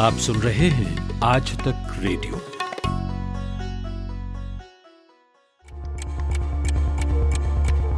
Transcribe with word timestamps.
आप 0.00 0.16
सुन 0.24 0.36
रहे 0.40 0.68
हैं 0.70 1.18
आज 1.22 1.50
तक 1.58 1.96
रेडियो 2.02 2.38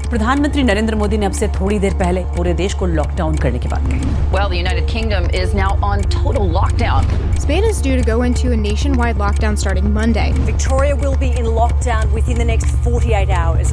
प्रधानमंत्री 0.09 0.63
नरेंद्र 0.63 0.95
मोदी 0.95 1.19
ने 1.19 1.27
अब 1.27 1.33
से 1.33 1.49
थोड़ी 1.61 1.79
देर 1.79 1.95
पहले 1.99 2.25
पूरे 2.37 2.55
देश 2.55 2.75
को 2.81 2.87
लॉकडाउन 2.87 3.37
करने 3.45 3.59
की 3.59 3.69
बात 3.69 3.87
कही 3.91 4.33
Well, 4.33 4.51
the 4.55 4.59
United 4.63 4.89
Kingdom 4.95 5.31
is 5.43 5.55
now 5.61 5.71
on 5.91 6.03
total 6.17 6.51
lockdown. 6.59 7.07
Spain 7.45 7.69
is 7.71 7.81
due 7.87 7.97
to 8.01 8.09
go 8.11 8.19
into 8.31 8.53
a 8.57 8.61
nationwide 8.65 9.23
lockdown 9.25 9.61
starting 9.65 9.93
Monday. 10.01 10.29
Victoria 10.51 10.99
will 11.05 11.17
be 11.23 11.31
in 11.43 11.53
lockdown 11.61 12.13
within 12.19 12.43
the 12.45 12.49
next 12.53 12.75
48 12.89 13.37
hours. 13.43 13.73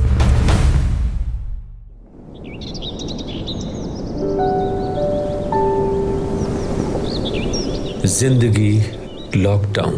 ज़िंदगी 8.20 8.72
लॉकडाउन। 9.36 9.94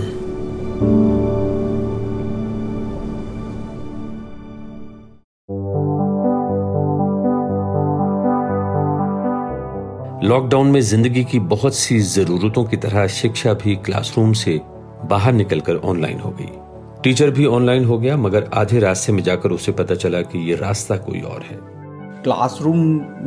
लॉकडाउन 10.23 10.67
में 10.67 10.81
ज़िंदगी 10.81 11.23
की 11.23 11.39
बहुत 11.39 11.75
सी 11.75 11.99
जरूरतों 11.99 12.63
की 12.63 12.77
तरह 12.77 13.07
शिक्षा 13.07 13.53
भी 13.53 13.75
क्लासरूम 13.75 14.33
से 14.33 14.59
बाहर 15.05 15.33
निकलकर 15.33 15.75
ऑनलाइन 15.75 16.19
हो 16.19 16.31
गई। 16.31 17.01
टीचर 17.03 17.31
भी 17.31 17.45
ऑनलाइन 17.45 17.85
हो 17.85 17.97
गया, 17.97 18.17
मगर 18.17 18.49
आधे 18.53 18.79
रास्ते 18.79 19.13
में 19.13 19.23
जाकर 19.23 19.51
उसे 19.51 19.71
पता 19.71 19.95
चला 19.95 20.21
कि 20.21 20.49
ये 20.49 20.55
रास्ता 20.55 20.97
कोई 20.97 21.21
और 21.21 21.41
है। 21.41 21.80
क्लासरूम 22.23 22.79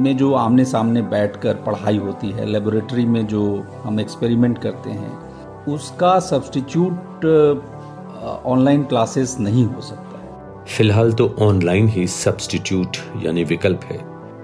में 0.03 0.17
जो 0.17 0.33
आमने 0.35 0.65
सामने 0.65 1.03
बैठकर 1.03 1.55
पढ़ाई 1.63 1.97
होती 1.99 2.31
है 2.31 2.45
लेबोरेटरी 2.47 3.05
में 3.07 3.27
जो 3.27 3.45
हम 3.85 4.01
एक्सपेरिमेंट 4.01 4.59
करते 4.59 4.91
हैं, 4.91 5.13
उसका 5.65 6.19
सब्सटीट्यूट 6.21 7.25
ऑनलाइन 8.47 8.85
क्लासेस 8.85 9.37
नहीं 9.41 9.65
हो 9.65 9.81
सकता 9.81 10.19
है। 10.19 10.65
फ़िलहाल 10.67 11.13
तो 11.13 11.35
ऑनलाइन 11.41 11.89
ही 11.89 12.07
सब्सटीट्यूट 12.09 12.97
यानी 13.23 13.45
विकल्प 13.45 13.85
है, 13.85 13.99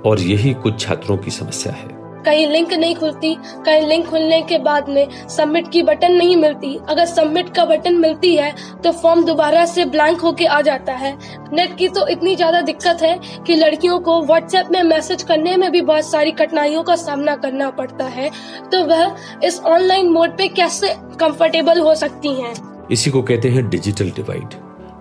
और 0.06 0.20
यही 0.20 0.54
कुछ 0.54 0.80
छात्रों 0.80 1.16
की 1.16 1.30
समस्या 1.30 1.72
है। 1.72 1.99
कहीं 2.20 2.46
लिंक 2.48 2.72
नहीं 2.74 2.94
खुलती, 2.96 3.34
कहीं 3.66 3.86
लिंक 3.86 4.06
खुलने 4.06 4.40
के 4.42 4.58
बाद 4.60 4.88
में 4.88 5.28
सबमिट 5.28 5.70
की 5.72 5.82
बटन 5.82 6.12
नहीं 6.12 6.36
मिलती। 6.36 6.74
अगर 6.88 7.04
सबमिट 7.06 7.54
का 7.56 7.64
बटन 7.66 7.96
मिलती 8.00 8.34
है 8.36 8.54
तो 8.82 8.92
फॉर्म 8.92 9.24
दोबारा 9.24 9.64
से 9.66 9.84
ब्लैंक 9.86 10.20
होके 10.20 10.46
आ 10.46 10.60
जाता 10.62 10.92
है। 10.94 11.16
नेट 11.52 11.76
की 11.76 11.88
तो 11.90 12.06
इतनी 12.08 12.34
ज़्यादा 12.36 12.60
दिक्कत 12.62 13.02
है 13.02 13.18
कि 13.46 13.54
लड़कियों 13.56 13.98
को 14.00 14.20
व्हाट्सएप 14.22 14.68
में 14.72 14.82
मैसेज 14.84 15.22
करने 15.22 15.56
में 15.56 15.70
भी 15.72 15.80
बहुत 15.82 16.10
सारी 16.10 16.30
कठिनाइयों 16.32 16.82
का 16.82 16.96
सामना 16.98 17.36
करना 17.36 17.70
पड़ता 17.72 18.04
है। 18.06 18.30
तो 18.72 18.84
वह 18.86 19.16
इस 19.44 19.60
ऑनलाइन 19.66 20.10
मोड 20.10 20.36
पे 20.38 20.48
कैसे 20.50 20.94
कंफर्टेबल 21.20 21.80
हो 21.80 21.94
सकती 21.96 22.34
हैं? 22.34 22.54
इसी 22.90 23.10
को 23.10 23.22
कहते 23.22 23.48
हैं 23.48 23.68
डिजिटल 23.70 24.10
डिवाइड 24.12 24.54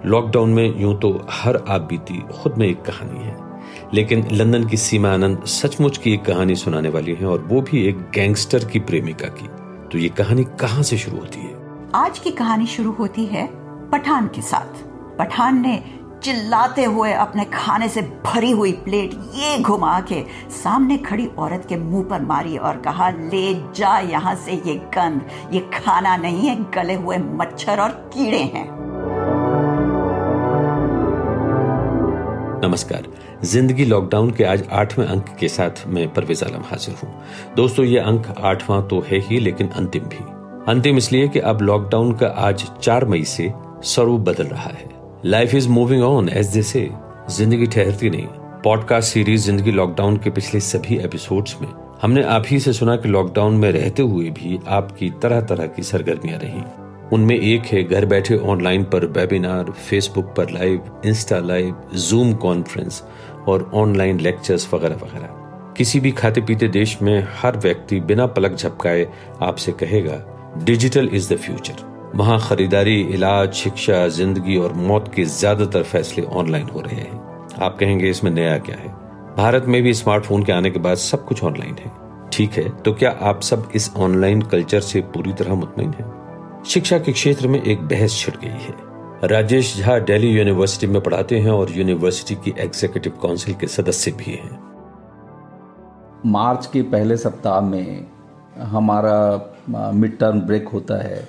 लॉकडाउन 0.05 0.49
में 0.49 0.79
यूँ 0.81 0.97
तो 0.99 1.09
हर 1.31 1.63
आप 1.67 1.81
बीती 1.81 2.19
खुद 2.33 2.57
में 2.57 2.67
एक 2.67 2.81
कहानी 2.81 3.23
है। 3.23 3.48
लेकिन 3.93 4.27
लंदन 4.31 4.67
की 4.67 4.77
सीमा 4.77 5.09
आनंद 5.09 5.43
सचमुच 5.43 5.97
की 5.97 6.13
एक 6.13 6.25
कहानी 6.25 6.55
सुनाने 6.55 6.89
वाली 6.89 7.13
है 7.13 7.25
और 7.25 7.39
वो 7.41 7.61
भी 7.61 7.87
एक 7.87 7.97
गैंगस्टर 7.97 8.65
की 8.65 8.79
प्रेमिका 8.79 9.27
की। 9.27 9.47
तो 9.91 9.97
ये 9.97 10.09
कहानी 10.09 10.43
कहाँ 10.43 10.83
से 10.83 10.97
शुरू 10.97 11.17
होती 11.17 11.39
है? 11.39 11.55
आज 11.95 12.19
की 12.19 12.31
कहानी 12.31 12.65
शुरू 12.67 12.91
होती 12.91 13.25
है 13.25 13.47
पठान 13.91 14.27
के 14.27 14.41
साथ। 14.41 14.83
पठान 15.17 15.61
ने 15.61 15.83
चिल्लाते 16.23 16.83
हुए 16.83 17.11
अपने 17.13 17.45
खाने 17.45 17.89
से 17.89 18.01
भरी 18.01 18.51
हुई 18.51 18.71
प्लेट 18.71 19.13
ये 19.13 19.57
घुमा 19.59 19.99
के 20.01 20.23
सामने 20.49 20.97
खड़ी 20.97 21.25
औरत 21.37 21.65
के 21.69 21.77
मुँह 21.77 22.03
पर 22.03 22.21
मारी 22.21 22.57
और 22.57 22.77
कहा, 22.77 23.09
ले 23.09 23.53
जा 23.53 23.99
यहाँ 23.99 24.35
से 24.35 24.51
ये 24.51 24.75
गंध। 24.75 25.21
ये 25.53 25.59
खाना 25.59 26.17
नहीं 26.17 26.47
है, 26.47 26.55
गले 26.71 26.93
हुए 26.93 27.17
मच्छर 27.17 27.79
और 27.79 27.89
कीड़े 27.89 28.37
हैं। 28.37 28.78
नमस्कार। 32.63 33.03
ज़िंदगी 33.43 33.83
लॉकडाउन 33.85 34.29
के 34.31 34.43
आज 34.43 34.63
आठवें 34.71 35.05
अंक 35.05 35.25
के 35.39 35.47
साथ 35.47 35.85
मैं 35.87 36.07
परवेज 36.13 36.43
आलम 36.43 36.63
हाजिर 36.63 36.95
हूँ। 36.95 37.11
दोस्तों, 37.55 37.85
ये 37.85 37.99
अंक 37.99 38.27
आठवां 38.39 38.81
तो 38.81 38.99
है 39.01 39.19
ही, 39.19 39.39
लेकिन 39.39 39.67
अंतिम 39.69 40.03
भी। 40.03 40.17
अंतिम 40.71 40.97
इसलिए 40.97 41.27
कि 41.27 41.39
अब 41.41 41.61
लॉकडाउन 41.61 42.11
का 42.13 42.27
आज 42.39 42.65
चार 42.81 43.05
मई 43.05 43.23
से 43.25 43.51
स्वरूप 43.83 44.21
बदल 44.21 44.43
रहा 44.45 44.69
है। 44.69 44.89
Life 45.25 45.53
is 45.55 45.69
moving 45.69 46.03
on 46.03 46.29
as 46.29 46.47
they 46.47 46.61
say 46.63 46.89
ज़िंदगी 47.29 47.67
ठहरती 47.67 48.09
नहीं। 48.09 48.27
पॉडकास्ट 48.63 49.13
सीरीज़ 49.13 49.45
ज़िंदगी 49.45 49.71
लॉकडाउन 49.71 50.17
के 50.17 50.29
पिछले 50.29 50.59
सभी 50.61 50.97
एपिसोड्स 50.97 51.55
में 51.61 51.67
हमने 52.01 52.23
आप 52.25 52.43
ही 52.47 52.59
से 52.59 52.73
सुना 52.73 52.95
कि 52.95 53.09
लॉकडाउन 53.09 53.53
में 53.53 53.71
रहते 53.71 54.01
हुए 54.01 54.29
भी 54.31 54.59
आपकी 54.67 55.09
तरह 55.21 55.41
तरह 55.41 55.67
की 55.67 55.83
सरगर्मियाँ 55.83 56.39
रही। 56.39 56.63
उनमें 57.13 57.35
एक 57.35 57.65
है 57.65 57.83
घर 57.83 58.05
बैठे 58.05 58.37
ऑनलाइन 58.37 58.83
पर 58.83 59.05
वेबिनार 59.07 59.71
फेसबुक 59.71 60.33
पर 60.37 60.49
live 60.49 61.01
Insta 61.05 61.39
live 61.41 61.75
Zoom 61.99 62.33
conference 62.37 63.03
और 63.47 63.69
ऑनलाइन 63.75 64.19
लेक्चर्स 64.19 64.73
वगैरह 64.73 64.95
वगैरह। 64.95 65.37
किसी 65.77 65.99
भी 65.99 66.11
खाते 66.11 66.41
पीते 66.41 66.67
देश 66.67 66.97
में 67.01 67.27
हर 67.33 67.57
व्यक्ति 67.57 67.99
बिना 68.01 68.25
पलक 68.27 68.55
झपकाए 68.55 69.07
आपसे 69.41 69.71
कहेगा 69.73 70.23
डिजिटल 70.63 71.09
इज़ 71.13 71.33
द 71.33 71.37
फ्यूचर 71.37 71.87
वहाँ 72.15 72.39
खरीदारी, 72.41 72.99
इलाज, 73.03 73.51
शिक्षा, 73.53 74.07
ज़िंदगी 74.09 74.57
और 74.57 74.73
मौत 74.73 75.11
के 75.15 75.23
ज़्यादातर 75.25 75.83
फैसले 75.83 76.23
ऑनलाइन 76.25 76.67
हो 76.67 76.81
रहे 76.81 76.95
हैं। 76.95 77.19
आप 77.57 77.77
कहेंगे, 77.79 78.09
इसमें 78.09 78.31
नया 78.31 78.57
क्या 78.59 78.75
है? 78.75 78.87
भारत 79.37 79.65
में 79.65 79.81
भी 79.83 79.93
स्मार्टफ़ोन 79.93 80.43
के 80.43 80.51
आने 80.51 80.69
के 80.71 80.79
बाद 80.79 80.97
सब 80.97 81.25
कुछ 81.25 81.43
ऑनलाइन 81.43 81.75
है। 81.75 81.91
ठीक 82.31 82.53
है 82.53 82.69
तो 82.77 82.93
क्या 82.93 83.11
आप 83.21 83.41
सब 83.41 83.69
इस 83.75 83.91
ऑनलाइन 83.97 84.41
कल्चर 84.43 84.79
से 84.81 85.01
पूरी 85.07 85.33
तरह 85.33 85.53
मुतमिन 85.55 85.89
हैं? 85.89 86.18
शिक्षा 86.67 86.97
के 86.99 87.11
क्षेत्र 87.11 87.47
में 87.47 87.61
एक 87.61 87.81
बहस 87.81 88.15
छिड़ 88.17 88.35
गई 88.35 88.47
है। 88.47 89.27
राजेश 89.27 89.75
झा 89.77 89.97
दिल्ली 89.99 90.27
यूनिवर्सिटी 90.29 90.87
में 90.87 91.01
पढ़ाते 91.01 91.39
हैं 91.39 91.51
और 91.51 91.71
यूनिवर्सिटी 91.71 92.35
की 92.35 92.53
एग्जीक्यूटिव 92.59 93.13
काउंसिल 93.21 93.53
के 93.53 93.67
सदस्य 93.67 94.11
भी 94.11 94.31
हैं। 94.31 94.59
मार्च 96.25 96.65
के 96.65 96.81
पहले 96.81 97.17
सप्ताह 97.17 97.59
में 97.61 98.05
हमारा 98.57 99.91
मिड 99.93 100.17
टर्म 100.17 100.41
ब्रेक 100.41 100.67
होता 100.67 101.01
है। 101.03 101.27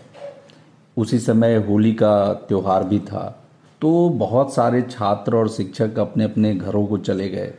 उसी 0.96 1.18
समय 1.18 1.56
होली 1.68 1.92
का 1.94 2.32
त्यौहार 2.48 2.84
भी 2.84 2.98
था। 2.98 3.26
तो 3.82 4.08
बहुत 4.08 4.54
सारे 4.54 4.82
छात्र 4.82 5.36
और 5.36 5.48
शिक्षक 5.48 5.98
अपने 5.98 6.24
अपने 6.24 6.54
घरों 6.54 6.86
को 6.86 6.98
चले 6.98 7.28
गए। 7.28 7.52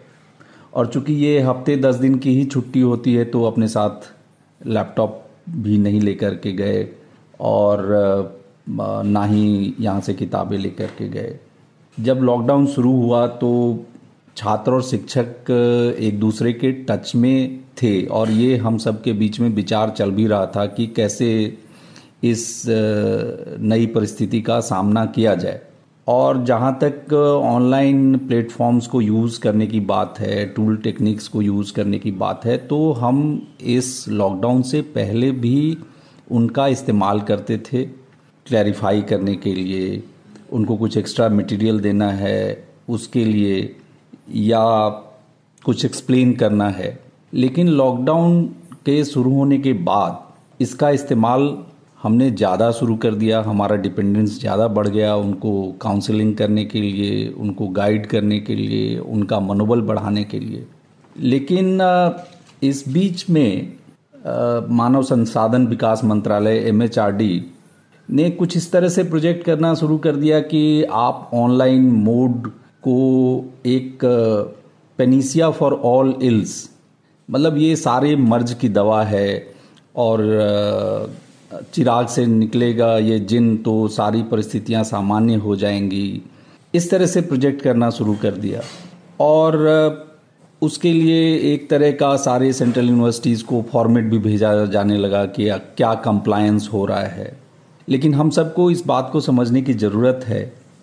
और 0.74 0.88
चूँकि 0.88 1.14
ये 1.16 1.40
हफ़्ते 1.42 1.76
दस 1.76 1.96
दिन 1.96 2.16
की 2.16 2.40
ही 2.40 2.46
छुट्टी 2.46 2.82
होती 2.82 3.14
है 3.16 3.26
तो 3.26 3.44
अपने 3.44 3.68
साथ 3.68 4.14
लैपटॉप 4.62 5.24
भी 5.50 5.78
नहीं 5.78 6.02
लेकर 6.02 6.36
के 6.36 6.52
गए। 6.52 6.88
और 7.42 8.40
ना 8.78 9.24
ही 9.26 9.74
यहाँ 9.80 10.02
से 10.02 10.14
किताबें 10.14 10.58
लेकर 10.58 10.90
के 10.98 11.08
गए। 11.10 11.40
जब 11.98 12.20
लॉकडाउन 12.22 12.68
शुरू 12.68 12.92
हुआ 12.94 13.26
तो 13.28 13.52
छात्र 14.38 14.72
और 14.72 14.84
शिक्षक 14.84 15.50
एक 16.00 16.20
दूसरे 16.20 16.54
के 16.54 16.72
टच 16.90 17.12
में 17.16 17.60
थे 17.82 18.06
और 18.08 18.30
ये 18.32 18.58
हम 18.58 18.78
सब 18.78 19.02
के 19.04 19.14
बीच 19.14 19.40
में 19.40 19.50
विचार 19.50 19.90
चल 19.90 20.12
भी 20.12 20.28
रहा 20.28 20.46
था 20.46 20.66
कि 20.66 20.88
कैसे 20.88 21.32
इस 22.24 22.64
नई 22.68 23.86
परिस्थिति 23.86 24.42
का 24.42 24.60
सामना 24.60 25.06
किया 25.06 25.36
जाए। 25.36 25.62
और 26.08 26.44
जहाँ 26.46 26.78
तक 26.84 27.14
ऑनलाइन 27.14 28.18
प्लेटफॉर्म्स 28.18 28.88
को 28.88 29.02
यूज़ 29.02 29.40
करने 29.40 29.68
की 29.68 29.80
बात 29.80 30.20
है 30.20 30.46
टूल 30.46 30.78
टेक्निक्स 30.78 31.28
को 31.28 31.42
यूज़ 31.42 31.74
करने 31.74 32.00
की 32.00 32.12
बात 32.12 32.46
है 32.46 32.58
तो 32.68 32.92
हम 32.92 33.48
इस 33.62 34.06
लॉकडाउन 34.10 34.62
से 34.62 34.82
पहले 34.96 35.32
भी 35.32 35.78
उनका 36.32 36.68
इस्तेमाल 36.70 37.20
करते 37.22 37.58
थे 37.66 37.84
क्लैरिफाई 38.46 39.02
करने 39.04 39.36
के 39.36 39.54
लिए, 39.54 40.04
उनको 40.52 40.76
कुछ 40.78 40.98
एक्स्ट्रा 40.98 41.30
मटेरियल 41.32 41.80
देना 41.80 42.10
है 42.14 42.68
उसके 42.90 43.24
लिए, 43.26 43.76
या 44.30 44.90
कुछ 45.64 45.86
एक्सप्लेन 45.86 46.34
करना 46.36 46.70
है। 46.70 46.98
लेकिन 47.34 47.68
लॉकडाउन 47.70 48.44
के 48.86 49.04
शुरू 49.06 49.34
होने 49.34 49.58
के 49.58 49.74
बाद 49.74 50.62
इसका 50.62 50.90
इस्तेमाल 50.92 51.58
हमने 52.02 52.30
ज़्यादा 52.32 52.72
शुरू 52.72 52.96
कर 52.96 53.16
दिया। 53.16 53.42
हमारा 53.42 53.76
डिपेंडेंस 53.78 54.40
ज़्यादा 54.40 54.68
बढ़ 54.70 54.88
गया 54.88 55.16
उनको 55.16 55.52
काउंसलिंग 55.82 56.36
करने 56.36 56.66
के 56.66 56.82
लिए, 56.82 57.28
उनको 57.30 57.68
गाइड 57.70 58.06
करने 58.08 58.40
के 58.40 58.56
लिए, 58.56 58.98
उनका 59.00 59.40
मनोबल 59.40 59.82
बढ़ाने 59.82 60.24
के 60.24 60.40
लिए। 60.40 60.66
लेकिन 61.16 61.80
इस 62.64 62.84
बीच 62.90 63.30
में 63.30 63.74
मानव 64.70 65.04
संसाधन 65.04 65.68
विकास 65.68 66.04
मंत्रालय 66.04 66.58
एमएचआरडी 66.58 67.46
ने 68.10 68.30
कुछ 68.30 68.58
इस 68.58 68.72
तरह 68.72 68.88
से 68.88 69.04
प्रोजेक्ट 69.04 69.46
करना 69.46 69.74
शुरू 69.74 69.98
कर 69.98 70.16
दिया 70.16 70.40
कि 70.40 70.84
आप 70.84 71.30
ऑनलाइन 71.34 71.92
मोड 71.92 72.48
को 72.82 73.46
एक 73.66 74.00
पेनिसिया 74.98 75.50
फॉर 75.50 75.74
ऑल 75.74 76.14
इल्स 76.22 76.70
मतलब 77.30 77.58
ये 77.58 77.76
सारे 77.76 78.16
मर्ज 78.16 78.54
की 78.54 78.70
दवा 78.70 79.04
है 79.04 79.48
और 79.96 81.16
चिराग 81.74 82.08
से 82.08 82.26
निकलेगा, 82.26 82.98
ये 82.98 83.20
जिन 83.20 83.58
तो 83.58 83.88
सारी 83.88 84.24
परिस्थितियाँ 84.24 84.84
सामान्य 84.84 85.36
हो 85.36 85.56
जाएँगी, 85.56 86.22
इस 86.74 86.90
तरह 86.92 87.06
से 87.06 87.22
प्रोजेक्ट 87.22 87.62
करना 87.62 87.90
शुरू 87.90 88.16
कर 88.22 88.32
दिया। 88.32 88.62
और 89.20 90.11
उसके 90.62 90.92
लिए 90.94 91.54
एक 91.54 91.70
तरह 91.70 91.92
का 91.92 92.16
सारे 92.16 92.52
सेंट्रल 92.54 92.88
यूनिवर्सिटीज़ 92.88 93.44
को 93.44 93.62
फॉर्मेट 93.72 94.06
भी 94.06 94.18
भेजा 94.18 94.66
जाने 94.66 94.98
लगा 94.98 95.26
कि 95.26 95.50
क्या 95.78 95.94
कंप्लायंस 95.96 96.70
हो 96.74 96.86
रहा 96.86 97.00
है। 97.00 97.38
लेकिन 97.90 98.14
हम 98.14 98.30
सबको 98.30 98.72
इस 98.72 98.86
बात 98.88 99.10
को 99.14 99.20
समझने 99.22 99.62
की 99.62 99.74
ज़रूरत 99.74 100.22
है 100.26 100.42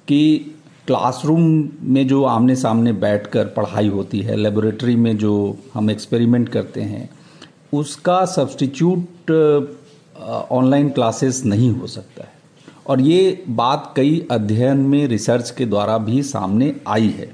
कि 0.08 0.38
क्लासरूम 0.86 1.68
में 1.82 2.06
जो 2.08 2.22
आमने 2.24 2.56
सामने 2.56 2.92
बैठकर 2.92 3.44
पढ़ाई 3.46 3.88
होती 3.88 4.20
है 4.20 4.36
लेबोरेटरी 4.36 4.96
में 4.96 5.16
जो 5.18 5.56
हम 5.74 5.90
एक्सपेरिमेंट 5.90 6.48
करते 6.48 6.80
हैं, 6.80 7.08
उसका 7.72 8.24
सब्सटीट्यूट 8.24 9.30
ऑनलाइन 10.50 10.88
क्लासेस 10.88 11.42
नहीं 11.44 11.70
हो 11.70 11.86
सकता 11.86 12.22
है। 12.22 12.32
और 12.86 13.00
ये 13.00 13.44
बात 13.48 13.92
कई 13.96 14.26
अध्ययन 14.30 14.76
में 14.76 15.06
रिसर्च 15.08 15.50
के 15.50 15.66
द्वारा 15.66 15.98
भी 15.98 16.22
सामने 16.22 16.74
आई 16.88 17.08
है। 17.08 17.30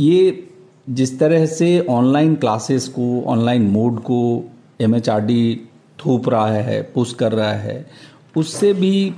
ये 0.00 0.48
जिस 0.86 1.18
तरह 1.18 1.44
से 1.46 1.78
ऑनलाइन 1.80 2.34
क्लासेस 2.34 2.88
को 2.88 3.22
ऑनलाइन 3.26 3.62
मोड 3.62 4.00
को 4.00 4.44
एमएचआरडी 4.80 5.60
थोप 5.98 6.28
रहा 6.28 6.48
है 6.48 6.82
पुश 6.94 7.12
कर 7.14 7.32
रहा 7.32 7.52
है, 7.52 7.86
उससे 8.36 8.72
भी 8.72 9.12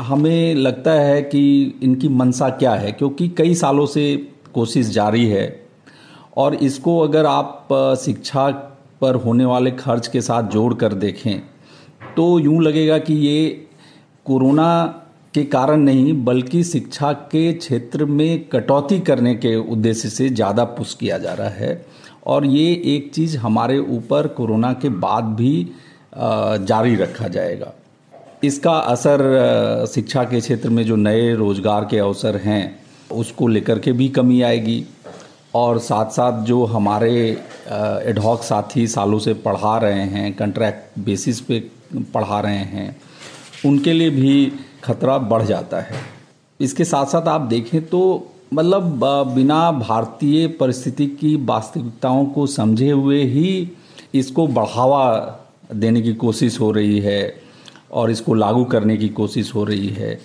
हमें 0.00 0.54
लगता 0.54 0.92
है 0.92 1.22
कि 1.22 1.74
इनकी 1.82 2.08
मनसा 2.08 2.48
क्या 2.48 2.74
है, 2.74 2.92
क्योंकि 2.92 3.28
कई 3.28 3.54
सालों 3.54 3.86
से 3.86 4.16
कोशिश 4.54 4.86
जारी 4.86 5.26
है। 5.26 5.66
और 6.36 6.54
इसको 6.54 6.98
अगर 7.00 7.26
आप 7.26 7.68
शिक्षा 8.04 8.48
पर 9.00 9.14
होने 9.14 9.44
वाले 9.44 9.70
खर्च 9.70 10.06
के 10.06 10.20
साथ 10.20 10.42
जोड़ 10.42 10.74
कर 10.74 10.92
देखें 10.94 11.40
तो 12.16 12.38
यूँ 12.38 12.62
लगेगा 12.62 12.98
कि 12.98 13.14
ये 13.14 13.66
कोरोना 14.26 14.68
के 15.34 15.44
कारण 15.44 15.80
नहीं, 15.80 16.12
बल्कि 16.24 16.62
शिक्षा 16.64 17.12
के 17.12 17.52
क्षेत्र 17.52 18.04
में 18.04 18.48
कटौती 18.48 18.98
करने 19.00 19.34
के 19.34 19.54
उद्देश्य 19.56 20.08
से 20.08 20.28
ज़्यादा 20.30 20.64
पुश 20.64 20.94
किया 20.94 21.18
जा 21.18 21.32
रहा 21.32 21.48
है। 21.50 21.84
और 22.26 22.44
ये 22.46 22.72
एक 22.86 23.10
चीज़ 23.14 23.36
हमारे 23.38 23.78
ऊपर 23.78 24.26
कोरोना 24.28 24.72
के 24.72 24.88
बाद 24.88 25.24
भी 25.34 25.54
जारी 26.14 26.94
रखा 26.96 27.28
जाएगा। 27.28 27.72
इसका 28.44 28.72
असर 28.72 29.86
शिक्षा 29.94 30.24
के 30.24 30.40
क्षेत्र 30.40 30.70
में 30.70 30.84
जो 30.84 30.96
नए 30.96 31.34
रोज़गार 31.34 31.84
के 31.90 31.98
अवसर 31.98 32.36
हैं, 32.36 32.80
उसको 33.12 33.46
लेकर 33.48 33.78
के 33.78 33.92
भी 33.92 34.08
कमी 34.10 34.40
आएगी। 34.42 34.84
और 35.54 35.78
साथ 35.78 36.10
साथ 36.10 36.42
जो 36.44 36.64
हमारे 36.66 37.14
एडहॉक 38.06 38.42
साथी 38.42 38.86
सालों 38.86 39.18
से 39.18 39.34
पढ़ा 39.42 39.76
रहे 39.78 40.02
हैं 40.04 40.32
कंट्रैक्ट 40.36 40.98
बेसिस 41.00 41.40
पे 41.40 41.58
पढ़ा 42.14 42.40
रहे 42.40 42.64
हैं, 42.70 42.96
उनके 43.66 43.92
लिए 43.92 44.10
भी 44.10 44.52
खतरा 44.84 45.18
बढ़ 45.18 45.42
जाता 45.42 45.80
है। 45.80 46.02
इसके 46.60 46.84
साथ 46.84 47.06
साथ 47.06 47.28
आप 47.28 47.40
देखें 47.40 47.86
तो 47.86 48.30
मतलब 48.54 49.04
बिना 49.34 49.70
भारतीय 49.72 50.46
परिस्थिति 50.48 51.06
की 51.06 51.34
वास्तविकताओं 51.36 52.24
को 52.26 52.46
समझे 52.46 52.90
हुए 52.90 53.22
ही 53.24 53.70
इसको 54.14 54.46
बढ़ावा 54.46 55.40
देने 55.74 56.02
की 56.02 56.12
कोशिश 56.14 56.60
हो 56.60 56.70
रही 56.72 56.98
है 57.00 57.34
और 57.92 58.10
इसको 58.10 58.34
लागू 58.34 58.64
करने 58.64 58.96
की 58.96 59.08
कोशिश 59.08 59.54
हो 59.54 59.64
रही 59.64 59.88
है। 59.88 60.18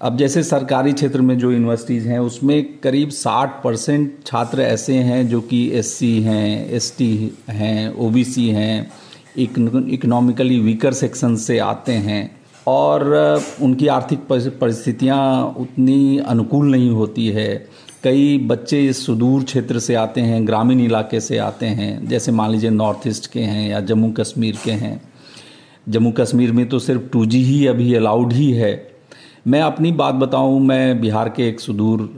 अब 0.00 0.16
जैसे 0.16 0.42
सरकारी 0.42 0.92
क्षेत्र 0.92 1.20
में 1.20 1.38
जो 1.38 1.50
यूनिवर्सिटीज़ 1.50 2.08
हैं, 2.08 2.18
उसमें 2.18 2.78
करीब 2.80 3.10
60 3.10 3.60
परसेंट 3.64 4.12
छात्र 4.26 4.62
ऐसे 4.62 4.94
हैं 4.94 5.26
जो 5.28 5.40
कि 5.40 5.68
एससी 5.72 6.20
हैं 6.22 6.68
एसटी 6.70 7.32
हैं 7.48 7.94
ओबीसी 7.96 8.48
हैं 8.48 8.90
इकनॉमिकली 9.38 10.58
वीकर 10.60 10.92
सेक्शन 10.92 11.36
से 11.36 11.58
आते 11.58 11.92
हैं। 11.92 12.35
और 12.66 13.04
उनकी 13.62 13.86
आर्थिक 13.88 14.26
परिस्थितियाँ 14.28 15.54
उतनी 15.58 16.18
अनुकूल 16.18 16.70
नहीं 16.70 16.90
होती 16.90 17.26
है। 17.28 17.54
कई 18.04 18.38
बच्चे 18.48 18.80
इस 18.80 19.04
सुदूर 19.06 19.44
क्षेत्र 19.44 19.78
से 19.78 19.94
आते 19.94 20.20
हैं, 20.20 20.46
ग्रामीण 20.46 20.80
इलाके 20.80 21.20
से 21.20 21.38
आते 21.38 21.66
हैं। 21.68 22.08
जैसे 22.08 22.32
मान 22.32 22.50
लीजिए 22.50 22.70
नॉर्थ 22.70 23.06
ईस्ट 23.08 23.30
के 23.32 23.40
हैं 23.40 23.68
या 23.68 23.80
जम्मू 23.82 24.10
कश्मीर 24.12 24.58
के 24.64 24.72
हैं। 24.72 25.00
जम्मू 25.88 26.10
कश्मीर 26.12 26.52
में 26.52 26.68
तो 26.68 26.78
सिर्फ़ 26.78 27.02
टू 27.12 27.24
ही 27.24 27.66
अभी 27.66 27.94
अलाउड 27.94 28.32
ही 28.32 28.50
है। 28.52 28.74
मैं 29.46 29.60
अपनी 29.62 29.92
बात 29.92 30.14
बताऊँ, 30.14 30.60
मैं 30.60 31.00
बिहार 31.00 31.28
के 31.28 31.48
एक 31.48 31.60
सुदूर 31.60 32.08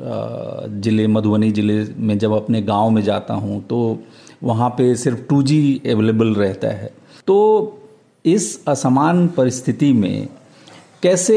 ज़िले, 0.75 1.07
मधुबनी 1.07 1.51
ज़िले 1.53 1.85
में 1.99 2.19
जब 2.19 2.33
अपने 2.33 2.63
गाँव 2.63 2.91
में 2.91 3.03
जाता 3.03 3.35
हूँ 3.35 3.63
तो 3.63 3.99
वहाँ 4.43 4.69
पे 4.71 4.95
सिर्फ़ 4.97 5.21
टू 5.29 5.41
अवेलेबल 5.93 6.35
रहता 6.35 6.69
है। 6.69 6.91
तो 7.27 7.37
इस 8.25 8.67
असमान 8.69 9.27
परिस्थिति 9.29 9.93
में 9.93 10.29
कैसे 11.03 11.37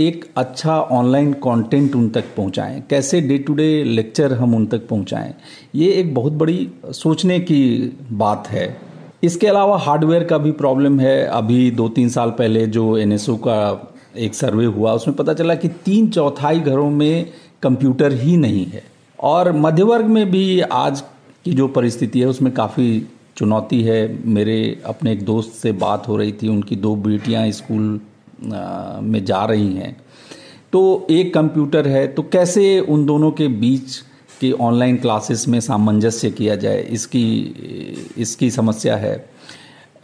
एक 0.00 0.24
अच्छा 0.36 0.80
ऑनलाइन 0.80 1.32
कंटेंट 1.32 1.94
उन 1.94 2.08
तक 2.08 2.24
पहुंचाएँ? 2.36 2.82
कैसे 2.90 3.20
डे 3.20 3.38
टू 3.38 3.54
डे 3.54 3.84
लेक्चर 3.84 4.32
हम 4.32 4.54
उन 4.54 4.66
तक 4.66 4.88
पहुंचाएँ? 4.88 5.34
ये 5.74 5.92
एक 5.92 6.14
बहुत 6.14 6.32
बड़ी 6.32 6.68
सोचने 6.90 7.40
की 7.40 7.92
बात 8.12 8.48
है। 8.48 8.80
इसके 9.22 9.46
अलावा 9.46 9.78
हार्डवेयर 9.78 10.24
का 10.24 10.38
भी 10.38 10.52
प्रॉब्लम 10.52 11.00
है। 11.00 11.26
अभी 11.26 11.70
दो 11.70 11.88
तीन 11.88 12.08
साल 12.08 12.30
पहले 12.30 12.66
जो 12.66 12.98
एनएसओ 12.98 13.36
का 13.36 13.92
एक 14.16 14.34
सर्वे 14.34 14.64
हुआ, 14.64 14.92
उसमें 14.92 15.16
पता 15.16 15.34
चला 15.34 15.54
कि 15.54 15.68
तीन 15.68 16.08
चौथाई 16.08 16.60
घरों 16.60 16.90
में 16.90 17.26
कंप्यूटर 17.62 18.12
ही 18.12 18.36
नहीं 18.36 18.66
है। 18.66 18.84
और 19.20 19.52
मध्य 19.52 19.82
वर्ग 19.82 20.06
में 20.06 20.30
भी 20.30 20.60
आज 20.60 21.02
की 21.44 21.52
जो 21.52 21.68
परिस्थिति 21.68 22.20
है, 22.20 22.26
उसमें 22.26 22.52
काफ़ी 22.54 23.06
चुनौती 23.36 23.82
है। 23.82 24.28
मेरे 24.28 24.80
अपने 24.86 25.12
एक 25.12 25.24
दोस्त 25.24 25.52
से 25.52 25.72
बात 25.72 26.08
हो 26.08 26.16
रही 26.16 26.32
थी, 26.32 26.48
उनकी 26.48 26.76
दो 26.76 26.96
बेटियाँ 26.96 27.50
स्कूल 27.50 28.00
में 28.42 29.24
जा 29.24 29.44
रही 29.44 29.72
हैं। 29.74 29.96
तो 30.72 31.06
एक 31.10 31.32
कंप्यूटर 31.34 31.88
है 31.88 32.06
तो 32.08 32.22
कैसे 32.22 32.78
उन 32.80 33.04
दोनों 33.06 33.30
के 33.30 33.48
बीच 33.50 33.96
कि 34.40 34.50
ऑनलाइन 34.52 34.96
क्लासेस 34.96 35.46
में 35.48 35.58
सामंजस्य 35.60 36.30
किया 36.30 36.54
जाए, 36.56 36.80
इसकी 36.80 38.12
इसकी 38.18 38.50
समस्या 38.50 38.96
है। 38.96 39.14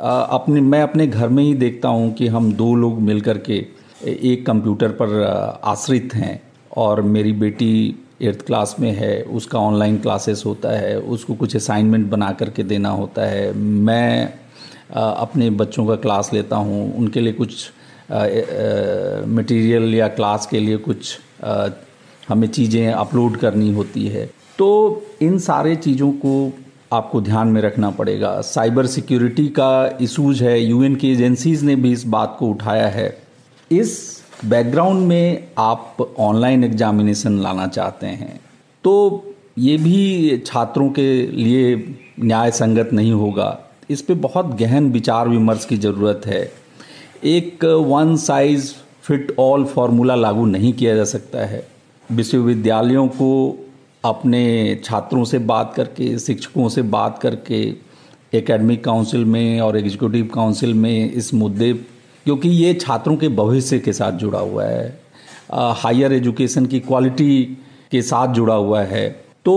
अपने, 0.01 0.61
मैं 0.61 0.81
अपने 0.83 1.07
घर 1.07 1.29
में 1.29 1.43
ही 1.43 1.55
देखता 1.55 1.89
हूँ 1.89 2.13
कि 2.15 2.27
हम 2.29 2.53
दो 2.53 2.75
लोग 2.75 3.01
मिलकर 3.01 3.39
के 3.41 3.65
एक 4.05 4.47
कंप्यूटर 4.47 4.89
पर 4.93 5.23
आश्रित 5.65 6.15
हैं 6.15 6.41
और 6.77 7.03
मेरी 7.03 7.33
बेटी 7.35 7.99
एट्थ 8.23 8.45
क्लास 8.47 8.75
में 8.81 8.91
है, 8.93 9.23
उसका 9.23 9.59
ऑनलाइन 9.59 9.99
क्लासेस 9.99 10.43
होता 10.47 10.71
है, 10.71 10.99
उसको 10.99 11.35
कुछ 11.35 11.57
असाइनमेंट 11.57 12.09
बना 12.11 12.31
करके 12.33 12.63
देना 12.65 12.89
होता 12.91 13.23
है। 13.23 13.53
मैं 13.57 14.33
अपने 14.93 15.51
बच्चों 15.53 15.87
का 15.87 15.97
क्लास 15.97 16.31
लेता 16.33 16.57
हूँ, 16.57 16.95
उनके 16.97 17.21
लिए 17.21 17.33
कुछ 17.33 17.71
मटेरियल 18.11 19.95
या 19.95 20.09
क्लास 20.09 20.47
के 20.47 20.61
लिए 20.61 20.77
कुछ 20.77 21.19
हमें 22.29 22.49
चीज़ें 22.49 22.93
अपलोड 22.93 23.37
करनी 23.37 23.73
होती 23.75 24.07
है। 24.09 24.27
तो 24.59 25.03
इन 25.23 25.39
सारे 25.39 25.77
चीज़ों 25.77 26.11
को 26.25 26.53
आपको 26.93 27.21
ध्यान 27.21 27.49
में 27.49 27.61
रखना 27.63 27.91
पड़ेगा। 27.91 28.41
साइबर 28.41 28.87
सिक्योरिटी 28.87 29.47
का 29.49 29.99
इशूज 30.01 30.43
है। 30.43 30.59
यूएन 30.61 30.95
की 30.95 31.13
एजेंसीज 31.13 31.63
ने 31.63 31.77
भी 31.77 31.93
इस 31.93 32.07
बात 32.07 32.37
को 32.39 32.49
उठाया 32.49 32.89
है। 32.89 33.17
इस 33.71 34.23
बैकग्राउंड 34.45 35.07
में 35.07 35.49
आप 35.59 36.15
ऑनलाइन 36.19 36.65
एग्जामिनेशन 36.65 37.39
लाना 37.39 37.67
चाहते 37.67 38.07
हैं। 38.07 38.41
तो 38.85 39.25
ये 39.59 39.77
भी 39.77 40.39
छात्रों 40.47 40.89
के 40.91 41.11
लिए 41.27 41.75
न्याय 42.21 42.51
संगत 42.51 42.91
नहीं 42.93 43.13
होगा। 43.13 43.59
इस 43.91 44.03
पे 44.03 44.15
बहुत 44.15 44.55
गहन 44.57 44.91
विचार 44.93 45.29
विमर्श 45.29 45.65
की 45.65 45.77
ज़रूरत 45.77 46.23
है। 46.27 46.51
एक 47.25 47.65
one 47.65 48.15
size 48.17 48.73
fit 49.03 49.35
all 49.39 49.65
formula 49.65 50.15
लागू 50.15 50.47
नहीं 50.47 50.73
किया 50.73 50.95
जा 50.97 51.05
सकता 51.05 51.45
है। 51.47 51.67
विश्वविद्यालयों 52.13 53.07
को 53.09 53.59
अपने 54.05 54.81
छात्रों 54.85 55.25
से 55.25 55.39
बात 55.39 55.73
करके, 55.75 56.19
शिक्षकों 56.19 56.69
से 56.69 56.83
बात 56.83 57.19
करके 57.19 57.63
एकेडमिक 58.35 58.85
काउंसिल 58.85 59.25
में 59.25 59.61
और 59.61 59.77
एग्जीक्यूटिव 59.77 60.29
काउंसिल 60.35 60.75
में 60.75 61.13
इस 61.13 61.33
मुद्दे, 61.35 61.73
क्योंकि 62.27 62.49
ये 62.49 62.75
छात्रों 62.75 63.17
के 63.17 63.29
भविष्य 63.29 63.79
के 63.79 63.93
साथ 63.93 64.13
जुड़ा 64.13 64.39
हुआ 64.39 64.65
है। 64.65 65.01
हायर 65.53 66.13
एजुकेशन 66.13 66.67
की 66.67 66.81
क्वालिटी 66.81 67.43
के 67.91 68.03
साथ 68.03 68.35
जुड़ा 68.35 68.55
हुआ 68.55 68.83
है। 68.83 69.09
तो 69.45 69.55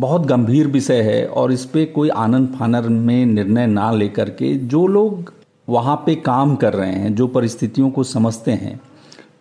बहुत 0.00 0.26
गंभीर 0.26 0.66
विषय 0.66 1.02
है 1.02 1.26
और 1.26 1.52
इस 1.52 1.64
पर 1.64 1.84
कोई 1.84 2.08
आनंद 2.08 2.54
फानर 2.58 2.88
में 2.88 3.24
निर्णय 3.26 3.66
ना 3.66 3.90
लेकर 3.92 4.30
के 4.30 4.54
जो 4.54 4.86
लोग 4.86 5.32
वहाँ 5.68 5.96
पे 5.96 6.14
काम 6.14 6.54
कर 6.56 6.72
रहे 6.72 6.92
हैं, 6.92 7.14
जो 7.14 7.26
परिस्थितियों 7.26 7.90
को 7.90 8.04
समझते 8.04 8.50
हैं, 8.52 8.80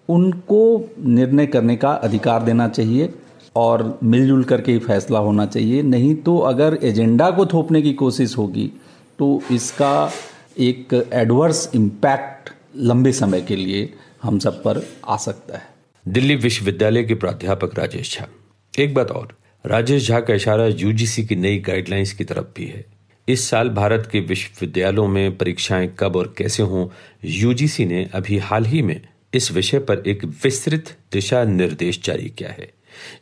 उनको 0.10 0.90
निर्णय 1.00 1.46
करने 1.46 1.76
का 1.76 1.92
अधिकार 1.92 2.44
देना 2.44 2.68
चाहिए 2.68 3.14
और 3.56 4.00
मिलजुल 4.04 4.44
करके 4.44 4.72
ही 4.72 4.80
फैसला 4.80 5.20
होना 5.20 5.46
चाहिए। 5.46 5.82
नहीं 5.82 6.16
तो 6.16 6.38
अगर 6.38 6.78
एजेंडा 6.84 7.30
को 7.32 7.46
थोपने 7.46 7.82
की 7.82 7.94
कोशिश 7.94 8.38
होगी 8.38 8.72
तो 9.20 9.42
इसका 9.52 10.12
एक 10.60 10.94
एडवर्स 11.14 11.70
इम्पैक्ट 11.76 12.50
लंबे 12.78 13.12
समय 13.12 13.42
के 13.42 13.56
लिए 13.56 13.94
हम 14.24 14.40
सब 14.40 14.64
पर 14.64 14.82
आ 15.08 15.18
सकता 15.18 15.58
है। 15.58 15.68
दिल्ली 16.06 16.36
विश्वविद्यालय 16.36 17.04
के 17.04 17.16
प्राध्यापक 17.16 17.80
राजेश 17.80 18.18
झा। 18.18 18.28
एक 18.74 18.94
बात 18.94 19.12
और, 19.12 19.36
राजेश 19.66 20.08
झा 20.08 20.20
का 20.20 20.34
इशारा 20.34 20.66
यूजीसी 20.68 21.26
की 21.26 21.36
नई 21.36 21.60
गाइडलाइंस 21.60 22.14
की 22.14 22.24
तरफ़ 22.24 22.46
भी 22.58 22.66
है। 22.66 22.86
इस 23.28 23.50
साल 23.50 23.70
भारत 23.70 24.10
के 24.12 24.20
विश्वविद्यालयों 24.20 25.08
में 25.08 25.38
परीक्षाएँ 25.38 25.96
कब 26.00 26.16
और 26.16 26.34
कैसे 26.38 26.64
हों 26.64 26.88
यूजीसी 27.26 27.86
ने 27.86 28.10
अभी 28.14 28.38
हाल 28.38 28.66
ही 28.66 28.82
में 28.82 29.02
इस 29.34 29.52
विषय 29.52 29.80
पर 29.80 30.04
एक 30.08 30.26
विस्तृत 30.26 30.98
दिशा 31.12 31.44
निर्देश 31.44 32.02
जारी 32.04 32.30
किया 32.30 32.50
है, 32.50 32.74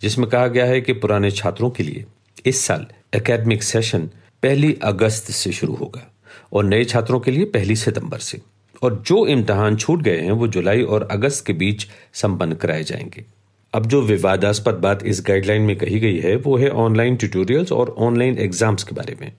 जिसमें 0.01 0.29
कहा 0.29 0.48
गया 0.48 0.65
है 0.65 0.81
कि 0.81 0.93
पुराने 0.93 1.31
छात्रों 1.31 1.70
के 1.70 1.84
लिए 1.84 2.05
इस 2.46 2.65
साल 2.65 2.86
एकेडमिक 3.15 3.63
सेशन 3.63 4.10
पहली 4.43 4.77
अगस्त 4.84 5.31
से 5.31 5.51
शुरू 5.51 5.74
होगा 5.74 6.12
और 6.53 6.63
नए 6.63 6.84
छात्रों 6.84 7.20
के 7.20 7.31
लिए 7.31 7.46
पहली 7.46 7.75
सितंबर 7.75 8.17
से। 8.17 8.41
और 8.81 9.03
जो 9.08 9.27
इम्तहान 9.27 9.75
छूट 9.75 10.01
गए 10.01 10.17
हैं, 10.17 10.31
वो 10.31 10.48
जुलाई 10.48 10.81
और 10.81 11.08
अगस्त 11.12 11.46
के 11.46 11.53
बीच 11.53 11.88
संपन्न 12.13 12.53
कराए 12.53 12.84
जाएँगे। 12.84 13.25
अब 13.74 13.86
जो 13.86 14.01
विवादास्पद 14.01 14.74
बात 14.75 15.04
इस 15.08 15.22
गाइडलाइन 15.28 15.62
में 15.62 15.75
कही 15.75 16.00
गई 16.00 16.18
है, 16.20 16.36
वो 16.36 16.56
है 16.58 16.70
ऑनलाइन 16.70 17.16
ट्यूटोरियल्स 17.16 17.72
और 17.72 17.96
ऑनलाइन 17.98 18.38
एग्ज़ाम्स 18.38 18.84
के 18.84 18.96
बारे 18.96 19.16
में 19.22 19.32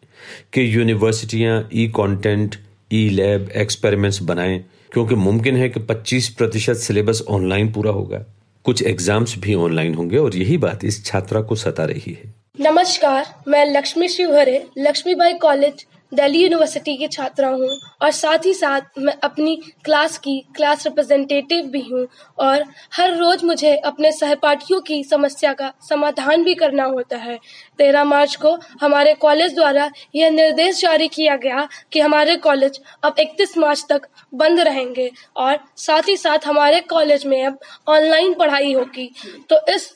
कि 0.55 0.65
यूनिवर्सिटियाँ 0.77 1.69
e 1.73 1.87
content 1.97 2.57
e 2.93 3.09
lab 3.11 3.51
experiments 3.57 4.23
बनाएँ, 4.23 4.59
क्योंकि 4.93 5.15
मुमकिन 5.15 5.57
है 5.57 5.69
कि 5.69 5.81
25 5.83 6.29
प्रतिशत 6.29 6.77
सिलेबस 6.77 7.23
ऑनलाइन 7.29 7.73
पूरा 7.73 7.91
होगा। 7.91 8.25
कुछ 8.65 8.83
एग्ज़ाम्स 8.83 9.39
भी 9.39 9.55
ऑनलाइन 9.55 9.95
होंगे 9.95 10.17
और 10.17 10.37
यही 10.37 10.57
बात 10.59 10.85
इस 10.85 11.05
छात्रा 11.05 11.41
को 11.43 11.55
सता 11.57 11.85
रही 11.85 12.13
है। 12.13 12.33
नमस्कार, 12.61 13.27
मैं 13.49 13.65
लक्ष्मी 13.67 14.09
शिवहरे 14.09 14.65
लक्ष्मीबाई 14.79 15.35
कॉलेज 15.43 15.87
दिल्ली 16.13 16.43
यूनिवर्सिटी 16.43 16.97
की 16.97 17.07
छात्रा 17.09 17.49
हूँ 17.49 17.69
और 18.03 18.11
साथ 18.11 18.47
ही 18.47 18.53
साथ 18.55 18.99
मैं 18.99 19.15
अपनी 19.25 19.55
क्लास 19.85 20.17
की 20.19 20.39
क्लास 20.57 20.87
रिप्रेजेंटेटिव 20.87 21.67
भी 21.67 21.81
हूँ 21.83 22.07
और 22.39 22.65
हर 22.95 23.15
रोज 23.17 23.45
मुझे 23.45 23.75
अपने 23.77 24.13
सहपाठियों 24.13 24.81
की 24.81 25.03
समस्या 25.05 25.53
का 25.53 25.73
समाधान 25.89 26.45
भी 26.45 26.55
करना 26.55 26.85
होता 26.85 27.17
है। 27.17 27.39
तेरह 27.79 28.05
मार्च 28.05 28.35
को 28.37 28.57
हमारे 28.81 29.15
कॉलेज 29.15 29.55
द्वारा 29.55 29.91
यह 30.15 30.31
निर्देश 30.31 30.81
जारी 30.81 31.09
किया 31.09 31.37
गया 31.37 31.67
कि 31.93 32.01
हमारे 32.01 32.37
कॉलेज 32.39 32.81
अब 33.05 33.15
इकतीस 33.19 33.57
मार्च 33.59 33.85
तक 33.89 34.07
बंद 34.35 34.61
रहेंगे 34.61 35.11
और 35.37 35.59
साथ 35.77 36.09
ही 36.09 36.17
साथ 36.17 36.47
हमारे 36.47 36.81
कॉलेज 36.89 37.27
में 37.27 37.45
अब 37.45 37.59
ऑनलाइन 37.89 38.35
पढ़ाई 38.35 38.73
होगी। 38.73 39.11
तो 39.51 39.61
इस 39.69 39.93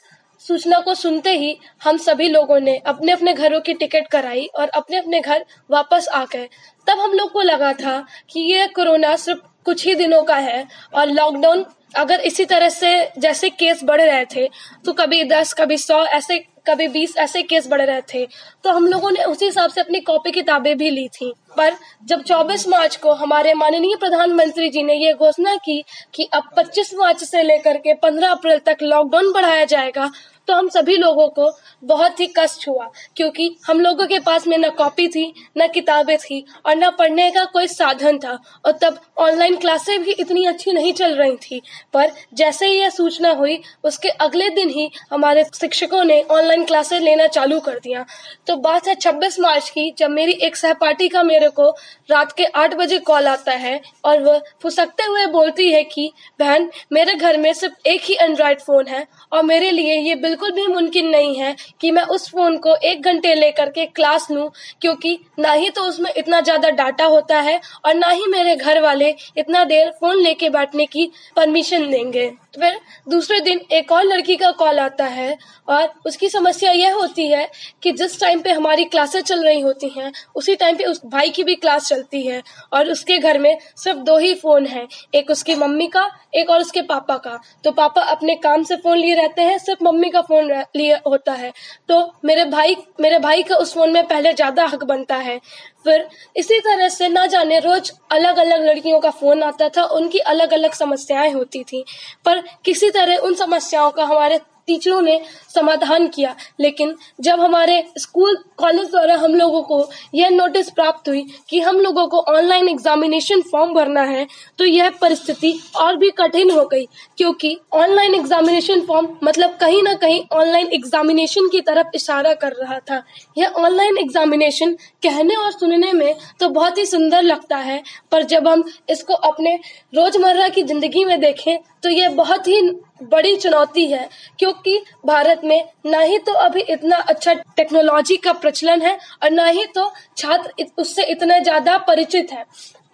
सूचना 0.49 0.81
को 0.81 0.95
सुनते 0.95 1.31
ही 1.31 1.57
हम 1.85 1.97
सभी 1.97 2.29
लोगों 2.29 2.59
ने 2.61 2.77
अपने 2.87 3.13
अपने 3.13 3.33
घरों 3.35 3.61
की 3.61 3.75
टिकट 3.75 4.07
कराई 4.07 4.47
और 4.55 4.69
अपने 4.71 4.97
अपने 4.97 5.21
घर 5.21 5.45
वापस 5.71 6.09
आ 6.09 6.25
गए। 6.25 6.49
तब 6.87 7.01
हम 7.01 7.13
लोग 7.13 7.33
को 7.33 7.43
लगा 7.43 7.73
था 7.75 7.99
कि 8.31 8.41
ये 8.53 8.67
कोरोना 8.67 9.15
सिर्फ़ 9.17 9.41
कुछ 9.65 9.87
ही 9.87 9.95
दिनों 9.95 10.23
का 10.23 10.37
है 10.37 10.67
और 10.95 11.09
लॉकडाउन 11.09 11.65
अगर 11.97 12.21
इसी 12.21 12.45
तरह 12.45 12.69
से 12.69 12.89
जैसे 13.19 13.49
केस 13.51 13.81
बढ़ 13.85 14.01
रहे 14.01 14.25
थे 14.25 14.47
तो 14.85 14.93
कभी 14.93 15.23
दस, 15.25 15.53
कभी 15.53 15.77
सौ, 15.79 15.99
ऐसे, 15.99 16.39
कभी 16.69 16.87
बीस, 16.89 17.17
ऐसे 17.17 17.43
केस 17.43 17.67
बढ़ 17.69 17.83
रहे 17.83 18.01
थे। 18.15 18.25
तो 18.65 18.71
हम 18.71 18.87
लोगों 18.87 19.11
ने 19.11 19.25
उसी 19.25 19.45
हिसाब 19.45 19.71
से 19.71 19.81
अपनी 19.81 20.01
कॉपी 20.01 20.31
किताबें 20.31 20.77
भी 20.79 20.91
ली 20.91 21.09
थी। 21.09 21.33
पर 21.57 21.75
जब 22.05 22.23
24 22.23 22.67
मार्च 22.69 22.97
को 22.97 23.13
हमारे 23.15 23.55
माननीय 23.55 23.97
प्रधानमंत्री 23.97 24.69
जी 24.69 24.83
ने 24.83 24.95
ये 24.97 25.13
घोषणा 25.15 25.55
की 25.57 25.83
कि 26.15 26.29
अब 26.35 26.51
25 26.57 26.95
मार्च 26.95 27.25
से 27.25 27.43
लेकर 27.43 27.77
के 27.79 27.95
15 27.97 28.31
अप्रैल 28.31 28.59
तक 28.67 28.83
लॉकडाउन 28.83 29.33
बढ़ाया 29.33 29.65
जाएगा 29.65 30.11
तो 30.49 30.55
हम 30.55 30.69
सभी 30.69 30.97
लोगों 30.97 31.29
को 31.29 31.51
बहुत 31.85 32.21
ही 32.21 32.27
कष्ट 32.39 32.69
हुआ, 32.69 32.91
क्योंकि 33.17 33.57
हम 33.67 33.81
लोगों 33.81 34.07
के 34.07 34.19
पास 34.19 34.47
में 34.47 34.59
न 34.59 34.69
कॉपी 34.71 35.09
थी, 35.09 35.33
न 35.59 35.69
किताबें 35.69 36.17
थी 36.19 36.45
और 36.67 36.77
न 36.77 36.91
पढ़ने 36.91 37.31
का 37.31 37.45
कोई 37.45 37.67
साधन 37.67 38.19
था। 38.19 38.39
और 38.65 38.73
तब 38.73 39.01
ऑनलाइन 39.19 39.57
क्लासें 39.57 40.03
भी 40.03 40.13
इतनी 40.13 40.45
अच्छी 40.47 40.73
नहीं 40.73 40.93
चल 40.93 41.15
रही 41.15 41.37
थी, 41.37 41.63
पर 41.93 42.11
जैसे 42.35 42.67
ही 42.67 42.79
यह 42.79 42.91
सूचना 42.91 43.31
हुई, 43.31 43.61
उसके 43.85 44.09
अगले 44.09 44.49
दिन 44.51 44.71
ही 44.71 44.91
हमारे 45.13 45.45
शिक्षकों 45.45 46.05
ने 46.05 46.23
ऑनलाइन 46.23 46.65
क्लासेस 46.65 47.03
लेना 47.03 47.27
चालू 47.27 47.61
कर 47.61 47.79
दिया। 47.79 48.05
तो 48.47 48.57
बात 48.57 48.89
है 48.89 48.95
26 48.95 49.41
मार्च 49.41 49.71
की, 49.71 49.95
जब 49.99 50.11
मेरी 50.11 50.33
एक 50.33 50.57
सहपाठी 50.57 51.09
का 51.09 51.23
मेरे 51.23 51.49
को 51.49 51.71
रात 52.11 52.33
के 52.33 52.45
आठ 52.45 52.75
बजे 52.75 52.99
कॉल 52.99 53.27
आता 53.27 53.53
है 53.53 53.81
और 54.05 54.23
वह 54.23 54.43
फुसकते 54.63 55.03
हुए 55.03 55.27
बोलती 55.27 55.71
है 55.73 55.83
कि, 55.85 56.13
बहन, 56.39 56.71
मेरे 56.93 57.15
घर 57.15 57.37
में 57.37 57.53
सिर्फ़ 57.53 57.89
एक 57.89 58.03
ही 58.03 58.17
एंड्रॉइड 58.21 58.61
फ़ोन 58.61 58.87
है 58.87 59.07
और 59.33 59.43
मेरे 59.45 59.71
लिए 59.71 59.95
ये 59.99 60.15
बिल्कुल 60.17 60.51
भी 60.53 60.67
मुमकिन 60.67 61.09
नहीं 61.09 61.35
है 61.37 61.55
कि 61.81 61.91
मैं 61.91 62.03
उस 62.05 62.29
फ़ोन 62.31 62.57
को 62.59 62.75
एक 62.85 63.05
घंटे 63.05 63.35
लेकर 63.35 63.71
के 63.71 63.87
क्लास 63.89 64.31
लूँ, 64.31 64.49
क्योंकि 64.81 65.19
ना 65.39 65.53
ही 65.53 65.71
तो 65.71 65.83
उसमें 65.83 66.11
इतना 66.13 66.41
ज़्यादा 66.41 66.71
डाटा 66.73 67.05
होता 67.07 67.41
है 67.41 67.61
और 67.85 67.95
ना 67.95 68.09
ही 68.09 68.27
मेरे 68.29 68.57
घर 68.57 68.81
वाले 68.83 69.15
इतना 69.39 69.65
देर 69.67 69.91
फ़ोन 70.01 70.19
लेके 70.19 70.51
बैठने 70.51 70.87
की 70.87 71.11
परमिशन 71.37 71.91
देंगे। 71.91 72.31
फिर 72.57 72.79
दूसरे 73.09 73.41
दिन 73.41 73.61
एक 73.73 73.93
और 73.93 74.05
लड़की 74.05 74.37
का 74.37 74.51
कॉल 74.55 74.79
आता 74.79 75.05
है 75.07 75.37
और 75.69 75.89
उसकी 76.07 76.29
समस्या 76.29 76.73
यह 76.73 76.95
होती 76.95 77.27
है 77.29 77.49
कि 77.83 77.93
जिस 77.93 78.21
टाइम 78.21 78.41
पे 78.43 78.53
हमारी 78.53 78.85
क्लासेस 78.87 79.25
चल 79.25 79.45
रही 79.45 79.61
होती 79.61 79.89
हैं, 79.89 80.13
उसी 80.37 80.55
टाइम 80.57 80.77
पे 80.77 80.85
उस 80.85 81.01
भाई 81.07 81.31
की 81.31 81.45
भी 81.45 81.55
क्लास 81.57 81.89
चलती 81.89 82.27
है 82.27 82.43
और 82.73 82.91
उसके 82.91 83.19
घर 83.19 83.39
में 83.39 83.57
सिर्फ़ 83.77 83.99
दो 84.01 84.17
ही 84.19 84.35
फ़ोन 84.35 84.67
है, 84.67 84.87
एक 85.15 85.31
उसकी 85.31 85.55
मम्मी 85.55 85.87
का, 85.87 86.09
एक 86.35 86.51
और 86.51 86.61
उसके 86.61 86.83
पापा 86.83 87.17
का। 87.17 87.39
तो 87.65 87.71
पापा 87.73 88.03
अपने 88.07 88.35
काम 88.37 88.63
से 88.63 88.77
फ़ोन 88.77 88.99
लिए 88.99 89.15
रहते 89.15 89.43
हैं, 89.43 89.59
सिर्फ़ 89.59 89.85
मम्मी 89.85 90.11
का 90.11 90.21
फ़ोन 90.23 90.51
लिए 90.77 90.95
होता 91.07 91.33
है। 91.33 91.53
तो 91.89 92.01
मेरे 92.25 92.45
भाई 92.47 92.77
मेरे 93.01 93.19
भाई 93.19 93.43
का 93.43 93.57
उस 93.57 93.75
फ़ोन 93.75 93.93
में 93.93 94.07
पहले 94.07 94.33
ज़्यादा 94.33 94.67
हक 94.67 94.85
बनता 94.85 95.17
है। 95.17 95.41
फिर 95.87 96.07
इसी 96.37 96.59
तरह 96.61 96.89
से 96.89 97.09
ना 97.09 97.27
जाने 97.27 97.59
रोज 97.61 97.93
अलग 98.13 98.37
अलग 98.37 98.65
लड़कियों 98.65 99.01
का 99.01 99.11
फ़ोन 99.11 99.43
आता 99.43 99.69
था, 99.69 99.85
उनकी 99.85 100.19
अलग 100.19 100.53
अलग 100.53 100.73
समस्याएँ 100.73 101.33
होती 101.33 101.63
थी। 101.65 101.85
पर 102.25 102.43
किसी 102.65 102.91
तरह 102.91 103.17
उन 103.17 103.35
समस्याओं 103.35 103.91
का 103.91 104.05
हमारे 104.05 104.39
टीचरों 104.69 105.01
ने 105.03 105.21
समाधान 105.55 106.07
किया। 106.09 106.35
लेकिन 106.61 106.95
जब 107.21 107.41
हमारे 107.41 107.83
स्कूल, 107.99 108.37
कॉलेज 108.59 108.91
द्वारा 108.91 109.17
हम 109.17 109.35
लोगों 109.35 109.63
को 109.63 109.89
यह 110.15 110.29
नोटिस 110.31 110.71
प्राप्त 110.71 111.09
हुई 111.09 111.25
कि 111.51 111.61
हम 111.61 111.81
लोगों 111.81 112.07
को 112.09 112.21
ऑनलाइन 112.29 112.69
एग्जामिनेशन 112.69 113.43
फॉर्म 113.43 113.75
भरना 113.75 114.03
है 114.05 114.27
तो 114.59 114.65
यह 114.65 114.91
परिस्थिति 115.01 115.53
और 115.77 115.97
भी 115.97 116.11
कठिन 116.19 116.51
हो 116.51 116.65
गई। 116.67 116.85
क्योंकि 117.19 117.57
ऑनलाइन 117.75 118.15
एग्जामिनेशन 118.15 118.81
फॉर्म 118.87 119.09
मतलब 119.25 119.57
कहीं 119.61 119.83
ना 119.83 119.95
कहीं 119.97 120.23
ऑनलाइन 120.33 120.69
एग्जामिनेशन 120.73 121.49
की 121.49 121.61
तरफ़ 121.61 121.97
इशारा 121.97 122.35
कर 122.35 122.53
रहा 122.55 122.79
था। 122.81 123.03
यह 123.39 123.53
ऑनलाइन 123.59 123.99
एग्जामिनेशन 123.99 124.73
कहने 125.03 125.35
और 125.37 125.53
सुनने 125.53 125.93
में 125.93 126.15
तो 126.41 126.49
बहुत 126.51 126.79
ही 126.79 126.87
सुंदर 126.87 127.23
लगता 127.23 127.57
है, 127.59 127.83
पर 128.13 128.23
जब 128.25 128.49
हम 128.49 128.65
इसको 128.91 129.15
अपने 129.15 129.55
रोज़मर्रा 129.93 130.49
की 130.49 130.63
ज़िंदगी 130.65 131.05
में 131.05 131.19
देखें 131.21 131.57
तो 131.83 131.89
यह 131.91 132.11
बहुत 132.13 132.49
ही 132.49 132.61
बड़ी 133.01 133.37
चुनौती 133.37 133.87
है, 133.87 134.09
क्योंकि 134.39 134.79
भारत 135.07 135.41
में 135.45 135.69
ना 135.87 135.99
ही 136.01 136.19
तो 136.19 136.33
अभी 136.35 136.61
इतना 136.63 136.97
अच्छा 136.99 137.33
टेक्नोलॉजी 137.57 138.17
का 138.19 138.33
प्रचलन 138.35 138.83
है 138.83 138.97
और 139.23 139.31
ना 139.31 139.47
ही 139.47 139.65
तो 139.75 139.93
छात्र 140.17 140.65
उससे 140.79 141.05
इतने 141.07 141.41
ज़्यादा 141.41 141.77
परिचित 141.81 142.33
है। 142.33 142.45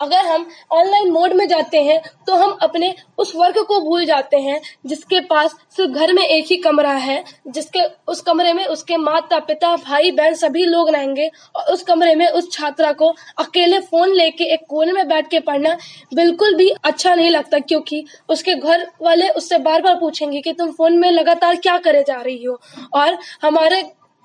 अगर 0.02 0.26
हम 0.26 0.46
ऑनलाइन 0.72 1.10
मोड 1.12 1.32
में 1.32 1.46
जाते 1.48 1.82
हैं 1.82 2.00
तो 2.26 2.34
हम 2.34 2.56
अपने 2.62 2.94
उस 3.18 3.32
वर्ग 3.36 3.58
को 3.64 3.80
भूल 3.80 4.04
जाते 4.06 4.36
हैं, 4.38 4.60
जिसके 4.86 5.20
पास 5.22 5.54
सिर्फ़ 5.76 5.92
घर 5.92 6.12
में 6.12 6.22
एक 6.22 6.46
ही 6.46 6.56
कमरा 6.58 6.92
है, 6.92 7.22
जिसके, 7.48 7.80
उस 8.08 8.20
कमरे 8.22 8.52
में 8.52 8.64
उसके 8.66 8.96
माता 8.98 9.38
पिता 9.40 9.74
भाई 9.78 10.10
बहन 10.12 10.34
सभी 10.34 10.64
लोग 10.64 10.90
रहेंगे 10.90 11.30
और 11.56 11.72
उस 11.72 11.82
कमरे 11.82 12.14
में 12.14 12.26
उस 12.28 12.50
छात्रा 12.52 12.92
को 12.94 13.14
अकेले 13.38 13.80
फ़ोन 13.82 14.12
लेके 14.12 14.44
एक 14.44 14.66
कोने 14.68 14.92
में 14.92 15.08
बैठ 15.08 15.28
के 15.28 15.40
पढ़ना 15.40 15.76
बिल्कुल 16.12 16.54
भी 16.56 16.68
अच्छा 16.84 17.14
नहीं 17.14 17.30
लगता, 17.30 17.58
क्योंकि 17.60 18.04
उसके 18.28 18.54
घर 18.54 18.86
वाले 19.02 19.28
उससे 19.30 19.58
बार 19.60 19.82
बार 19.82 19.98
पूछेंगे 20.00 20.40
कि 20.40 20.52
तुम 20.52 20.70
फ़ोन 20.72 20.98
में 20.98 21.10
लगातार 21.10 21.56
क्या 21.56 21.78
करे 21.78 22.02
जा 22.02 22.20
रही 22.20 22.44
हो? 22.44 22.58
और 22.94 23.18
हमारे 23.42 23.82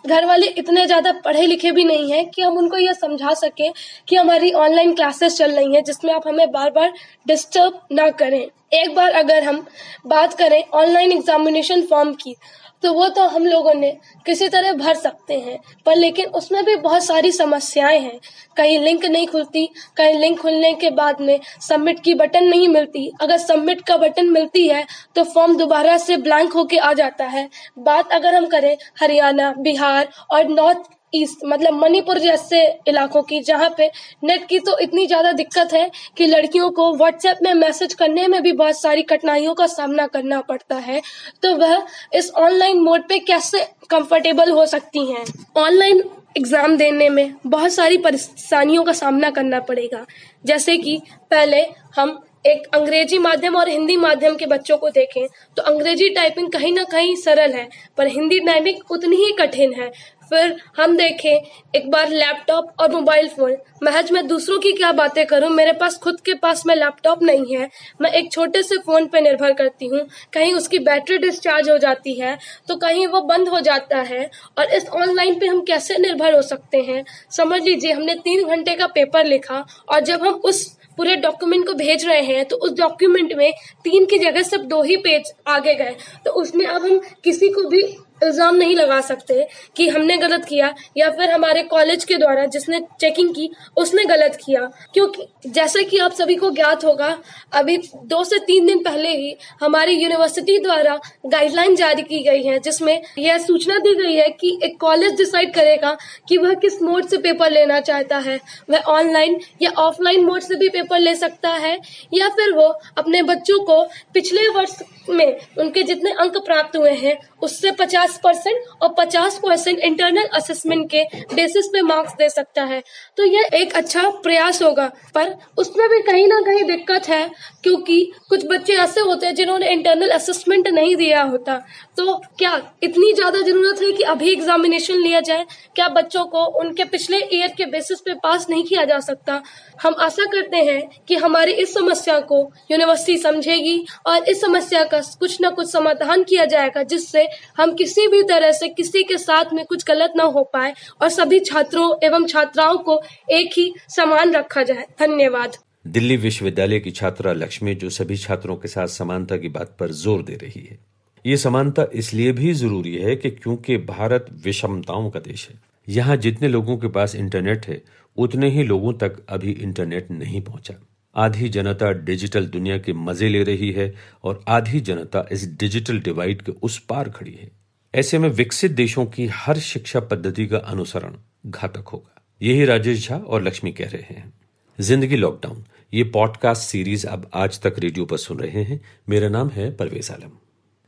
घर 0.07 0.25
वाले 0.25 0.47
इतने 0.57 0.85
ज़्यादा 0.85 1.11
पढ़े 1.25 1.45
लिखे 1.45 1.71
भी 1.71 1.83
नहीं 1.83 2.11
है 2.11 2.23
कि 2.25 2.41
हम 2.41 2.57
उनको 2.57 2.77
यह 2.77 2.93
समझा 2.95 3.33
सके 3.35 3.69
कि 4.07 4.15
हमारी 4.15 4.51
ऑनलाइन 4.55 4.93
क्लासेस 4.95 5.37
चल 5.37 5.51
रही 5.51 5.75
है, 5.75 5.81
जिसमें 5.81 6.13
आप 6.13 6.27
हमें 6.27 6.51
बार 6.51 6.69
बार 6.71 6.93
डिस्टर्ब 7.27 7.79
ना 7.91 8.09
करें। 8.11 8.45
एक 8.73 8.95
बार 8.95 9.11
अगर 9.13 9.43
हम 9.43 9.65
बात 10.07 10.33
करें 10.33 10.63
ऑनलाइन 10.73 11.11
एग्जामिनेशन 11.11 11.81
फॉर्म 11.81 12.13
की 12.13 12.35
तो 12.83 12.91
वो 12.93 13.07
तो 13.09 13.23
हम 13.27 13.45
लोगों 13.45 13.73
ने 13.73 13.91
किसी 14.25 14.47
तरह 14.47 14.73
भर 14.73 14.95
सकते 14.95 15.33
हैं। 15.35 15.57
पर 15.85 15.95
लेकिन 15.95 16.25
उसमें 16.31 16.63
भी 16.65 16.75
बहुत 16.77 17.03
सारी 17.03 17.31
समस्याएँ 17.31 17.99
हैं। 17.99 18.19
कहीं 18.57 18.77
लिंक 18.79 19.05
नहीं 19.05 19.27
खुलती, 19.27 19.65
कहीं 19.97 20.13
लिंक 20.13 20.39
खुलने 20.39 20.73
के 20.73 20.89
बाद 20.91 21.21
में 21.21 21.39
सबमिट 21.61 21.99
की 21.99 22.13
बटन 22.15 22.43
नहीं 22.43 22.67
मिलती। 22.67 23.09
अगर 23.21 23.37
सबमिट 23.37 23.81
का 23.81 23.97
बटन 23.97 24.29
मिलती 24.29 24.67
है 24.67 24.85
तो 25.15 25.23
फॉर्म 25.25 25.57
दोबारा 25.57 25.97
से 25.97 26.17
ब्लैंक 26.17 26.53
होके 26.53 26.77
आ 26.77 26.93
जाता 26.93 27.25
है। 27.27 27.49
बात 27.79 28.11
अगर 28.11 28.35
हम 28.35 28.45
करें, 28.47 28.77
हरियाणा, 29.01 29.53
बिहार 29.59 30.09
और 30.31 30.47
नॉर्थ 30.49 30.89
ईस्ट 31.13 31.45
मतलब 31.45 31.73
मणिपुर 31.73 32.17
जैसे 32.19 32.61
इलाकों 32.87 33.21
की, 33.23 33.39
जहाँ 33.41 33.69
पे 33.77 33.87
नेट 34.23 34.45
की 34.47 34.59
तो 34.59 34.77
इतनी 34.79 35.05
ज़्यादा 35.07 35.31
दिक्कत 35.33 35.73
है 35.73 35.89
कि 36.17 36.25
लड़कियों 36.27 36.69
को 36.71 36.91
व्हाट्सएप 36.95 37.37
में 37.43 37.53
मैसेज 37.55 37.93
करने 37.93 38.27
में 38.27 38.41
भी 38.43 38.51
बहुत 38.53 38.81
सारी 38.81 39.03
कठिनाइयों 39.03 39.53
का 39.55 39.67
सामना 39.67 40.07
करना 40.07 40.41
पड़ता 40.43 40.75
है। 40.77 41.01
तो 41.43 41.55
वह 41.55 41.85
इस 42.13 42.31
ऑनलाइन 42.37 42.79
मोड 42.81 43.07
पे 43.09 43.19
कैसे 43.21 43.63
कंफर्टेबल 43.89 44.51
हो 44.51 44.65
सकती 44.67 45.05
हैं? 45.05 45.25
ऑनलाइन 45.57 46.03
एग्ज़ाम 46.37 46.77
देने 46.77 47.09
में 47.09 47.35
बहुत 47.47 47.71
सारी 47.71 47.97
परेशानियों 47.99 48.83
का 48.83 48.93
सामना 48.93 49.29
करना 49.31 49.59
पड़ेगा। 49.61 50.05
जैसे 50.45 50.77
कि 50.77 51.01
पहले 51.31 51.65
हम 51.95 52.19
एक 52.45 52.67
अंग्रेज़ी 52.75 53.17
माध्यम 53.19 53.55
और 53.57 53.69
हिंदी 53.69 53.95
माध्यम 53.97 54.35
के 54.35 54.45
बच्चों 54.45 54.77
को 54.77 54.89
देखें 54.89 55.25
तो 55.57 55.63
अंग्रेज़ी 55.63 56.09
टाइपिंग 56.09 56.51
कहीं 56.51 56.71
ना 56.73 56.83
कहीं 56.83 57.15
सरल 57.15 57.53
है, 57.53 57.67
पर 57.97 58.07
हिंदी 58.07 58.39
टाइपिंग 58.41 58.91
उतनी 58.91 59.15
ही 59.15 59.31
कठिन 59.39 59.73
है। 59.73 59.91
फिर 60.31 60.55
हम 60.77 60.95
देखें 60.97 61.29
एक 61.75 61.89
बार 61.91 62.09
लैपटॉप 62.09 62.71
और 62.79 62.91
मोबाइल 62.91 63.27
फ़ोन 63.29 63.55
महज 63.83 64.11
मैं 64.11 64.25
दूसरों 64.27 64.57
की 64.59 64.71
क्या 64.73 64.91
बातें 64.91 65.25
करूँ? 65.25 65.49
मेरे 65.49 65.73
पास 65.73 65.97
खुद 65.97 66.19
के 66.21 66.33
पास 66.35 66.65
में 66.67 66.73
लैपटॉप 66.75 67.23
नहीं 67.23 67.55
है। 67.55 67.69
मैं 68.01 68.11
एक 68.11 68.31
छोटे 68.31 68.63
से 68.63 68.77
फ़ोन 68.77 69.05
पर 69.07 69.21
निर्भर 69.21 69.53
करती 69.53 69.87
हूँ। 69.87 69.99
कहीं 70.33 70.53
उसकी 70.53 70.79
बैटरी 70.79 71.17
डिस्चार्ज 71.17 71.69
हो 71.69 71.77
जाती 71.77 72.13
है 72.13 72.37
तो 72.67 72.75
कहीं 72.77 73.05
वो 73.07 73.21
बंद 73.23 73.49
हो 73.49 73.59
जाता 73.61 73.97
है। 74.03 74.29
और 74.59 74.71
इस 74.71 74.87
ऑनलाइन 74.91 75.39
पे 75.39 75.47
हम 75.47 75.61
कैसे 75.63 75.97
निर्भर 75.97 76.35
हो 76.35 76.41
सकते 76.43 76.77
हैं? 76.79 77.03
समझ 77.31 77.61
लीजिए, 77.63 77.91
हमने 77.91 78.15
तीन 78.17 78.47
घंटे 78.47 78.75
का 78.75 78.87
पेपर 78.89 79.25
लिखा 79.25 79.65
और 79.89 79.99
जब 80.01 80.25
हम 80.25 80.41
उस 80.45 80.65
पूरे 80.97 81.15
डॉक्यूमेंट 81.17 81.65
को 81.67 81.73
भेज 81.75 82.05
रहे 82.05 82.21
हैं 82.23 82.45
तो 82.45 82.55
उस 82.57 82.71
डॉक्यूमेंट 82.73 83.33
में 83.33 83.51
तीन 83.83 84.05
की 84.05 84.17
जगह 84.19 84.43
सिर्फ़ 84.43 84.63
दो 84.65 84.81
ही 84.83 84.95
पेज 84.97 85.31
आगे 85.47 85.73
गए। 85.75 85.95
तो 86.25 86.31
उसमें 86.41 86.65
अब 86.65 86.85
हम 86.85 86.97
किसी 87.23 87.49
को 87.49 87.67
भी 87.69 87.81
इल्ज़ाम 88.21 88.55
नहीं 88.55 88.75
लगा 88.75 88.99
सकते 89.01 89.47
कि 89.75 89.87
हमने 89.89 90.17
गलत 90.17 90.45
किया 90.45 90.73
या 90.97 91.09
फिर 91.09 91.31
हमारे 91.31 91.63
कॉलेज 91.65 92.03
के 92.03 92.15
द्वारा 92.15 92.45
जिसने 92.47 92.79
चेकिंग 93.01 93.29
की, 93.29 93.49
उसने 93.77 94.05
गलत 94.05 94.37
किया। 94.45 94.61
क्योंकि 94.93 95.27
जैसे 95.47 95.83
कि 95.83 95.97
आप 95.97 96.13
सभी 96.13 96.35
को 96.35 96.49
ज्ञात 96.51 96.83
होगा, 96.85 97.17
अभी 97.53 97.77
दो 98.05 98.23
से 98.23 98.39
तीन 98.39 98.65
दिन 98.65 98.83
पहले 98.83 99.09
ही 99.09 99.35
हमारी 99.61 99.93
यूनिवर्सिटी 99.93 100.57
द्वारा 100.59 100.99
गाइडलाइन 101.25 101.75
जारी 101.75 102.03
की 102.03 102.23
गई 102.23 102.43
है, 102.43 102.57
जिसमें 102.59 103.01
यह 103.17 103.37
सूचना 103.37 103.77
दी 103.79 103.93
गई 103.95 104.15
है 104.15 104.29
कि 104.31 104.57
एक 104.63 104.79
कॉलेज 104.79 105.15
डिसाइड 105.17 105.53
करेगा 105.53 105.95
कि 106.29 106.37
वह 106.37 106.53
किस 106.57 106.81
मोड 106.81 107.07
से 107.07 107.17
पेपर 107.19 107.51
लेना 107.51 107.79
चाहता 107.81 108.17
है। 108.19 108.39
वह 108.69 108.89
ऑनलाइन 108.89 109.39
या 109.61 109.71
ऑफलाइन 109.79 110.25
मोड 110.25 110.41
से 110.41 110.55
भी 110.55 110.69
पेपर 110.69 110.99
ले 110.99 111.15
सकता 111.15 111.49
है, 111.49 111.77
या 112.13 112.29
फिर 112.29 112.53
वो 112.53 112.67
अपने 112.97 113.21
बच्चों 113.23 113.59
को 113.65 113.81
पिछले 114.13 114.47
वर्ष 114.49 114.75
में 115.09 115.39
उनके 115.57 115.83
जितने 115.83 116.11
अंक 116.13 116.37
प्राप्त 116.37 116.75
हुए 116.77 116.91
हैं, 116.93 117.17
उससे 117.41 117.71
पचास 117.73 118.06
परसेंट 118.17 118.63
और 118.81 118.93
पचास 118.97 119.37
परसेंट 119.37 119.79
इंटरनल 119.79 120.27
असेसमेंट 120.33 120.89
के 120.91 121.03
बेसिस 121.33 121.67
पे 121.67 121.81
मार्क्स 121.83 122.13
दे 122.13 122.29
सकता 122.29 122.63
है। 122.63 122.81
तो 123.17 123.25
यह 123.25 123.49
एक 123.53 123.73
अच्छा 123.75 124.09
प्रयास 124.23 124.61
होगा, 124.61 124.87
पर 125.15 125.35
उसमें 125.57 125.87
भी 125.89 126.01
कहीं 126.01 126.27
ना 126.27 126.39
कहीं 126.41 126.63
दिक्कत 126.65 127.09
है, 127.09 127.29
क्योंकि 127.63 127.99
कुछ 128.29 128.45
बच्चे 128.45 128.73
ऐसे 128.77 129.01
होते 129.01 129.25
हैं 129.25 129.35
जिन्होंने 129.35 129.71
इंटरनल 129.71 130.09
असेसमेंट 130.11 130.67
नहीं 130.69 130.95
दिया 130.95 131.21
होता। 131.23 131.57
तो 131.97 132.13
क्या 132.39 132.55
इतनी 132.83 133.13
ज़्यादा 133.13 133.41
ज़रूरत 133.41 133.81
है 133.81 133.91
कि 133.91 134.03
अभी 134.05 134.31
एग्जामिनेशन 134.31 134.95
लिया 134.97 135.19
जाए? 135.21 135.45
क्या 135.75 135.87
बच्चों 135.89 136.25
को 136.25 136.45
उनके 136.59 136.83
पिछले 136.87 137.17
ईयर 137.33 137.53
के 137.57 137.65
बेसिस 137.67 137.99
पे 138.01 138.13
पास 138.23 138.45
नहीं 138.49 138.63
किया 138.63 138.83
जा 138.83 138.99
सकता? 139.01 139.41
हम 139.81 139.95
आशा 139.99 140.23
करते 140.25 140.57
हैं 140.59 140.81
कि 141.07 141.15
हमारी 141.17 141.51
इस 141.53 141.73
समस्या 141.73 142.19
को 142.21 142.39
यूनिवर्सिटी 142.71 143.17
समझेगी 143.17 143.85
और 144.07 144.23
इस 144.25 144.41
समस्या 144.41 144.83
का 144.83 144.99
कुछ 145.19 145.37
न 145.41 145.49
कुछ 145.51 145.71
समाधान 145.71 146.23
किया 146.23 146.45
जाएगा, 146.45 146.83
जिससे 146.83 147.27
हम 147.57 147.73
किसी 147.73 147.96
भी 148.05 148.21
तरह 148.23 148.51
से 148.51 148.67
किसी 148.69 149.03
के 149.03 149.17
साथ 149.17 149.53
में 149.53 149.65
कुछ 149.65 149.83
गलत 149.87 150.13
ना 150.15 150.23
हो 150.23 150.43
पाए 150.53 150.73
और 151.01 151.09
सभी 151.09 151.39
छात्रों 151.41 151.89
एवं 152.03 152.25
छात्राओं 152.25 152.77
को 152.79 153.01
एक 153.31 153.57
ही 153.57 153.71
समान 153.89 154.33
रखा 154.33 154.63
जाए। 154.63 154.85
धन्यवाद। 154.99 155.57
दिल्ली 155.87 156.17
विश्वविद्यालय 156.17 156.79
की 156.79 156.91
छात्रा 156.91 157.33
लक्ष्मी 157.33 157.75
जो 157.75 157.89
सभी 157.89 158.17
छात्रों 158.17 158.55
के 158.55 158.67
साथ 158.67 158.87
समानता 158.87 159.37
की 159.37 159.49
बात 159.49 159.75
पर 159.79 159.91
ज़ोर 159.93 160.23
दे 160.23 160.35
रही 160.35 160.61
है। 160.61 160.77
ये 161.25 161.37
समानता 161.37 161.85
इसलिए 161.93 162.31
भी 162.31 162.53
ज़रूरी 162.53 162.95
है 162.95 163.15
कि 163.15 163.29
क्योंकि 163.29 163.77
भारत 163.77 164.25
विषमताओं 164.43 165.09
का 165.09 165.19
देश 165.19 165.47
है। 165.49 165.59
यहाँ 165.87 166.17
जितने 166.17 166.47
लोगों 166.47 166.77
के 166.77 166.87
पास 166.87 167.15
इंटरनेट 167.15 167.65
है, 167.65 167.81
उतने 168.17 168.49
ही 168.49 168.63
लोगों 168.63 168.93
तक 168.93 169.25
अभी 169.29 169.51
इंटरनेट 169.51 170.11
नहीं 170.11 170.41
पहुँचा। 170.41 170.73
आधी 171.15 171.49
जनता 171.49 171.91
डिजिटल 171.91 172.45
दुनिया 172.45 172.77
के 172.77 172.93
मज़े 172.93 173.29
ले 173.29 173.43
रही 173.43 173.71
है 173.71 173.93
और 174.23 174.43
आधी 174.47 174.79
जनता 174.79 175.25
इस 175.31 175.47
डिजिटल 175.57 175.99
डिवाइड 175.99 176.41
के 176.41 176.51
उस 176.51 176.77
पार 176.79 177.09
खड़ी 177.09 177.31
है। 177.31 177.49
ऐसे 177.97 178.19
में 178.19 178.29
विकसित 178.29 178.71
देशों 178.71 179.05
की 179.05 179.25
हर 179.27 179.57
शिक्षा 179.57 179.99
पद्धति 179.99 180.45
का 180.47 180.57
अनुसरण 180.57 181.13
घातक 181.45 181.87
होगा। 181.87 182.21
यही 182.41 182.65
राजेश 182.65 183.07
झा 183.09 183.15
और 183.17 183.41
लक्ष्मी 183.43 183.71
कह 183.71 183.89
रहे 183.89 184.01
हैं। 184.01 184.33
ज़िंदगी 184.79 185.15
लॉकडाउन। 185.15 185.63
ये 185.93 186.03
पॉडकास्ट 186.03 186.61
सीरीज़ 186.61 187.07
अब 187.07 187.29
आज 187.33 187.61
तक 187.61 187.75
रेडियो 187.79 188.05
पर 188.05 188.17
सुन 188.17 188.39
रहे 188.39 188.63
हैं। 188.63 188.81
मेरा 189.09 189.29
नाम 189.29 189.49
है 189.49 189.75
परवेज 189.75 190.11
आलम। 190.11 190.31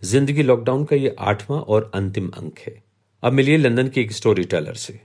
ज़िंदगी 0.03 0.43
लॉकडाउन 0.43 0.85
का 0.85 0.95
ये 0.95 1.15
आठवां 1.19 1.59
और 1.61 1.91
अंतिम 1.95 2.29
अंक 2.29 2.59
है। 2.59 2.83
अब 3.23 3.33
मिलिए 3.33 3.57
लंदन 3.57 3.87
के 3.87 4.01
एक 4.01 4.11
स्टोरी 4.11 4.43
टेलर 4.43 4.73
से। 4.73 4.99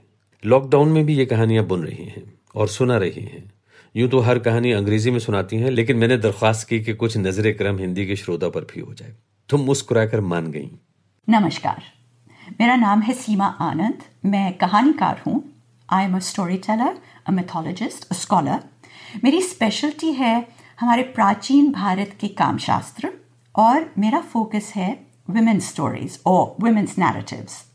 लॉकडाउन 0.45 0.89
में 0.89 1.05
भी 1.05 1.15
ये 1.15 1.25
कहानियाँ 1.25 1.65
बुन 1.65 1.85
रही 1.85 2.05
हैं 2.05 2.39
और 2.55 2.67
सुना 2.67 2.97
रही 2.97 3.21
हैं। 3.21 3.53
यूँ 3.95 4.09
तो 4.09 4.19
हर 4.19 4.39
कहानी 4.39 4.71
अंग्रेज़ी 4.71 5.11
में 5.11 5.19
सुनाती 5.19 5.57
हैं, 5.57 5.71
लेकिन 5.71 5.97
मैंने 5.97 6.17
दरख्वास्त 6.17 6.67
की 6.67 6.81
कि 6.83 6.93
कुछ 6.93 7.17
नज़र 7.17 7.51
क्रम 7.51 7.77
हिंदी 7.77 8.07
के 8.07 8.15
श्रोता 8.15 8.49
पर 8.49 8.61
भी 8.61 8.79
हो 8.79 8.93
जाए। 8.93 9.15
तुम 9.49 9.61
मुस्कुराकर 9.61 10.21
मान 10.21 10.51
गई। 10.51 10.69
नमस्कार। 11.29 11.94
मेरा 12.61 12.75
नाम 12.75 13.01
है 13.01 13.13
सीमा 13.13 13.45
आनंद। 13.45 14.03
मैं 14.25 14.53
कहानीकार 14.53 15.21
हूँ। 15.27 15.43
I 15.89 16.03
am 16.05 16.15
a 16.15 16.19
storyteller 16.57 16.97
a 17.27 17.31
mythologist 17.31 18.07
a 18.11 18.15
scholar 18.15 18.63
मेरी 19.23 19.41
स्पेशलिटी 19.41 20.11
है 20.13 20.47
हमारे 20.79 21.03
प्राचीन 21.03 21.71
भारत 21.71 22.17
के 22.21 22.27
कामशास्त्र 22.27 23.11
और 23.55 23.93
मेरा 23.97 24.19
फोकस 24.19 24.73
है 24.75 25.07
वुमेन्स 25.29 25.69
स्टोरीज 25.69 26.19
और 26.25 26.55
वुमेन्स 26.59 26.97
नैरेटिव्स 26.97 27.65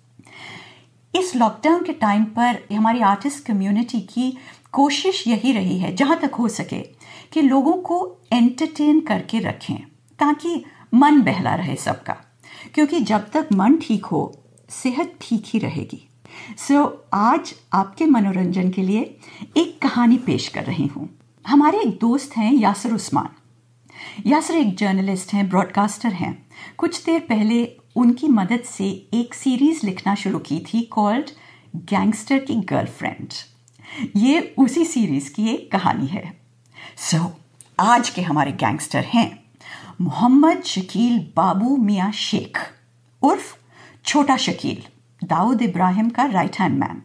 इस 1.15 1.37
लॉकडाउन 1.37 1.85
के 1.85 1.93
टाइम 1.93 2.25
पर 2.25 2.75
हमारी 2.75 3.01
आर्टिस्ट 3.01 3.45
कम्युनिटी 3.45 4.01
की 4.01 4.39
कोशिश 4.73 5.27
यही 5.29 5.53
रही 5.53 5.79
है, 5.79 5.97
जहाँ 5.97 6.19
तक 6.19 6.35
हो 6.35 6.49
सके, 6.49 6.81
कि 7.33 7.43
लोगों 7.43 7.73
को 7.73 8.19
एंटरटेन 8.33 9.01
करके 9.01 9.39
रखें, 9.39 9.77
ताकि 10.19 10.65
मन 10.95 11.23
बहला 11.23 11.55
रहे 11.55 11.77
सबका। 11.77 12.17
क्योंकि 12.75 13.01
जब 13.01 13.31
तक 13.31 13.49
मन 13.53 13.77
ठीक 13.77 14.05
हो 14.05 14.40
सेहत 14.71 15.19
ठीक 15.21 15.43
ही 15.47 15.59
रहेगी। 15.59 16.09
सो 16.59 16.75
so, 16.75 16.91
आज 17.15 17.55
आपके 17.73 18.07
मनोरंजन 18.07 18.71
के 18.71 18.83
लिए 18.83 19.17
एक 19.57 19.83
कहानी 19.83 20.17
पेश 20.17 20.49
कर 20.49 20.65
रही 20.65 20.87
हूँ। 20.87 21.19
हमारे 21.47 21.81
एक 21.81 21.99
दोस्त 22.01 22.37
हैं 22.37 22.53
यासर 22.53 22.93
उस्मान। 22.93 23.29
यासर 24.27 24.55
एक 24.55 24.77
जर्नलिस्ट 24.77 25.33
हैं 25.33 25.49
ब्रॉडकास्टर 25.49 26.13
हैं। 26.13 26.47
कुछ 26.79 27.05
देर 27.05 27.21
पहले 27.21 27.77
उनकी 27.97 28.29
मदद 28.29 28.61
से 28.61 29.09
एक 29.15 29.35
सीरीज़ 29.35 29.87
लिखना 29.87 30.15
शुरू 30.15 30.39
की 30.39 30.61
थी 30.61 30.83
कॉल्ड 30.83 31.31
गैंगस्टर 31.77 32.39
की 32.39 32.55
गर्लफ्रेंड। 32.55 33.29
ये 34.17 34.55
उसी 34.59 34.85
सीरीज़ 34.85 35.33
की 35.33 35.49
एक 35.49 35.73
कहानी 35.73 36.07
है। 36.07 36.41
सो 36.97 37.17
so, 37.17 37.27
आज 37.81 38.11
के 38.11 38.23
हमारे 38.23 38.53
गैंगस्टर 38.53 39.05
हैं 39.05 39.43
मोहम्मद 40.01 40.63
शकील 40.63 41.19
बाबू 41.37 41.77
मियाँ 41.77 42.13
शेख 42.13 42.59
उर्फ़ 43.23 43.60
छोटा 44.05 44.37
शकील 44.37 44.83
दाऊद 45.27 45.63
इब्राहिम 45.63 46.11
का 46.11 46.25
राइट 46.25 46.57
हैंड 46.57 46.79
मैन 46.79 47.03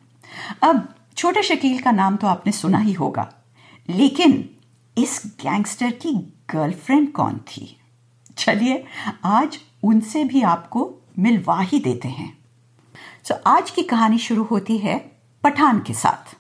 अब 0.64 0.96
छोटे 1.18 1.44
शकील 1.44 1.82
का 1.82 1.92
नाम 1.92 2.16
तो 2.16 2.28
आपने 2.28 2.52
सुना 2.52 2.78
ही 2.78 2.94
होगा 2.94 3.34
लेकिन 3.90 4.50
इस 4.98 5.22
गैंगस्टर 5.26 5.92
की 5.92 6.34
गर्लफ्रेंड 6.50 7.12
कौन 7.12 7.38
थी? 7.38 7.78
चलिए 8.38 8.86
आज 9.24 9.60
उनसे 9.84 10.24
भी 10.24 10.42
आपको 10.42 10.96
मिलवा 11.20 11.60
ही 11.60 11.80
देते 11.80 12.08
हैं। 12.08 12.38
सो 13.24 13.34
so, 13.34 13.40
आज 13.48 13.72
की 13.72 13.82
कहानी 13.82 14.18
शुरू 14.18 14.44
होती 14.44 14.78
है 14.78 15.12
पठान 15.44 15.80
के 15.80 15.94
साथ। 15.94 16.36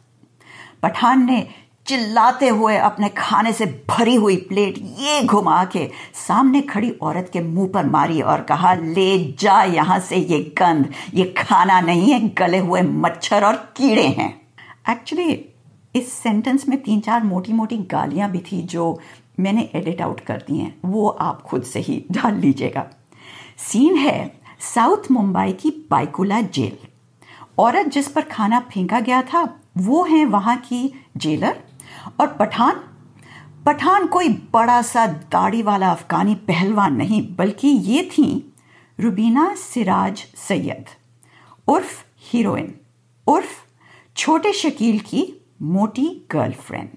पठान 0.81 1.25
ने 1.25 1.47
चिल्लाते 1.85 2.47
हुए 2.47 2.75
अपने 2.77 3.09
खाने 3.09 3.51
से 3.53 3.65
भरी 3.89 4.15
हुई 4.15 4.35
प्लेट 4.49 4.77
ये 4.99 5.21
घुमा 5.23 5.63
के 5.65 5.89
सामने 6.17 6.61
खड़ी 6.61 6.89
औरत 7.01 7.29
के 7.33 7.41
मुँह 7.41 7.67
पर 7.73 7.85
मारी 7.85 8.21
और 8.21 8.41
कहा, 8.41 8.73
ले 8.73 9.17
जा 9.39 9.61
यहाँ 9.63 9.99
से 9.99 10.15
ये 10.15 10.39
गंध। 10.57 10.93
ये 11.13 11.23
खाना 11.37 11.79
नहीं 11.81 12.11
है, 12.11 12.19
गले 12.29 12.57
हुए 12.57 12.81
मच्छर 12.81 13.45
और 13.45 13.55
कीड़े 13.77 14.07
हैं। 14.07 14.29
एक्चुअली 14.89 15.33
इस 15.95 16.11
सेंटेंस 16.13 16.67
में 16.69 16.81
तीन 16.81 16.99
चार 16.99 17.23
मोटी 17.23 17.53
मोटी 17.53 17.77
गालियाँ 17.91 18.31
भी 18.31 18.39
थी 18.41 18.61
जो 18.63 18.99
मैंने 19.39 19.69
एडिट 19.75 20.01
आउट 20.01 20.19
कर 20.19 20.43
दी 20.47 20.57
हैं। 20.57 20.75
वो 20.85 21.07
आप 21.09 21.41
खुद 21.41 21.63
से 21.63 21.79
ही 21.79 22.03
डाल 22.11 22.35
लीजिएगा। 22.35 22.85
सीन 23.57 23.97
है 23.97 24.31
साउथ 24.73 25.11
मुंबई 25.11 25.51
की 25.51 25.69
बाइकुला 25.91 26.41
जेल 26.41 26.77
औरत 27.59 27.87
जिस 27.87 28.07
पर 28.07 28.21
खाना 28.21 28.59
फेंका 28.71 28.99
गया 28.99 29.21
था, 29.23 29.43
वो 29.77 30.03
है 30.03 30.25
वहाँ 30.25 30.57
की 30.57 30.93
जेलर 31.17 31.63
और 32.19 32.27
पठान? 32.27 32.81
पठान 33.65 34.07
कोई 34.07 34.29
बड़ा 34.53 34.81
सा 34.81 35.05
दाढ़ी 35.07 35.61
वाला 35.61 35.91
अफगानी 35.91 36.35
पहलवान 36.35 36.95
नहीं, 36.95 37.35
बल्कि 37.35 37.67
ये 37.67 38.03
थी 38.03 38.53
रुबीना 38.99 39.53
सिराज 39.55 40.25
सैयद, 40.37 40.85
उर्फ़ 41.67 42.03
हीरोइन, 42.31 42.73
उर्फ़ 43.27 43.63
छोटे 44.17 44.51
शकील 44.53 44.99
की 44.99 45.25
मोटी 45.61 46.07
गर्लफ्रेंड। 46.31 46.89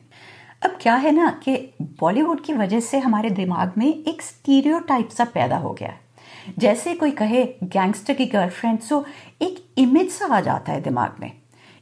अब 0.64 0.78
क्या 0.82 0.94
है 0.94 1.12
ना 1.12 1.30
कि 1.44 1.56
बॉलीवुड 2.00 2.40
की 2.40 2.52
वजह 2.52 2.80
से 2.80 2.98
हमारे 2.98 3.30
दिमाग 3.30 3.72
में 3.78 3.86
एक 3.86 4.22
स्टीरियोटाइप 4.22 5.08
सा 5.08 5.24
पैदा 5.24 5.56
हो 5.56 5.72
गया 5.72 5.94
जैसे 6.58 6.94
कोई 6.94 7.10
कहे, 7.10 7.44
गैंगस्टर 7.62 8.14
की 8.14 8.26
गर्लफ्रेंड 8.26 8.78
सो 8.80 9.04
एक 9.42 9.64
इमेज 9.78 10.10
सा 10.10 10.26
आ 10.26 10.40
जाता 10.40 10.72
है 10.72 10.80
दिमाग 10.80 11.16
में। 11.20 11.32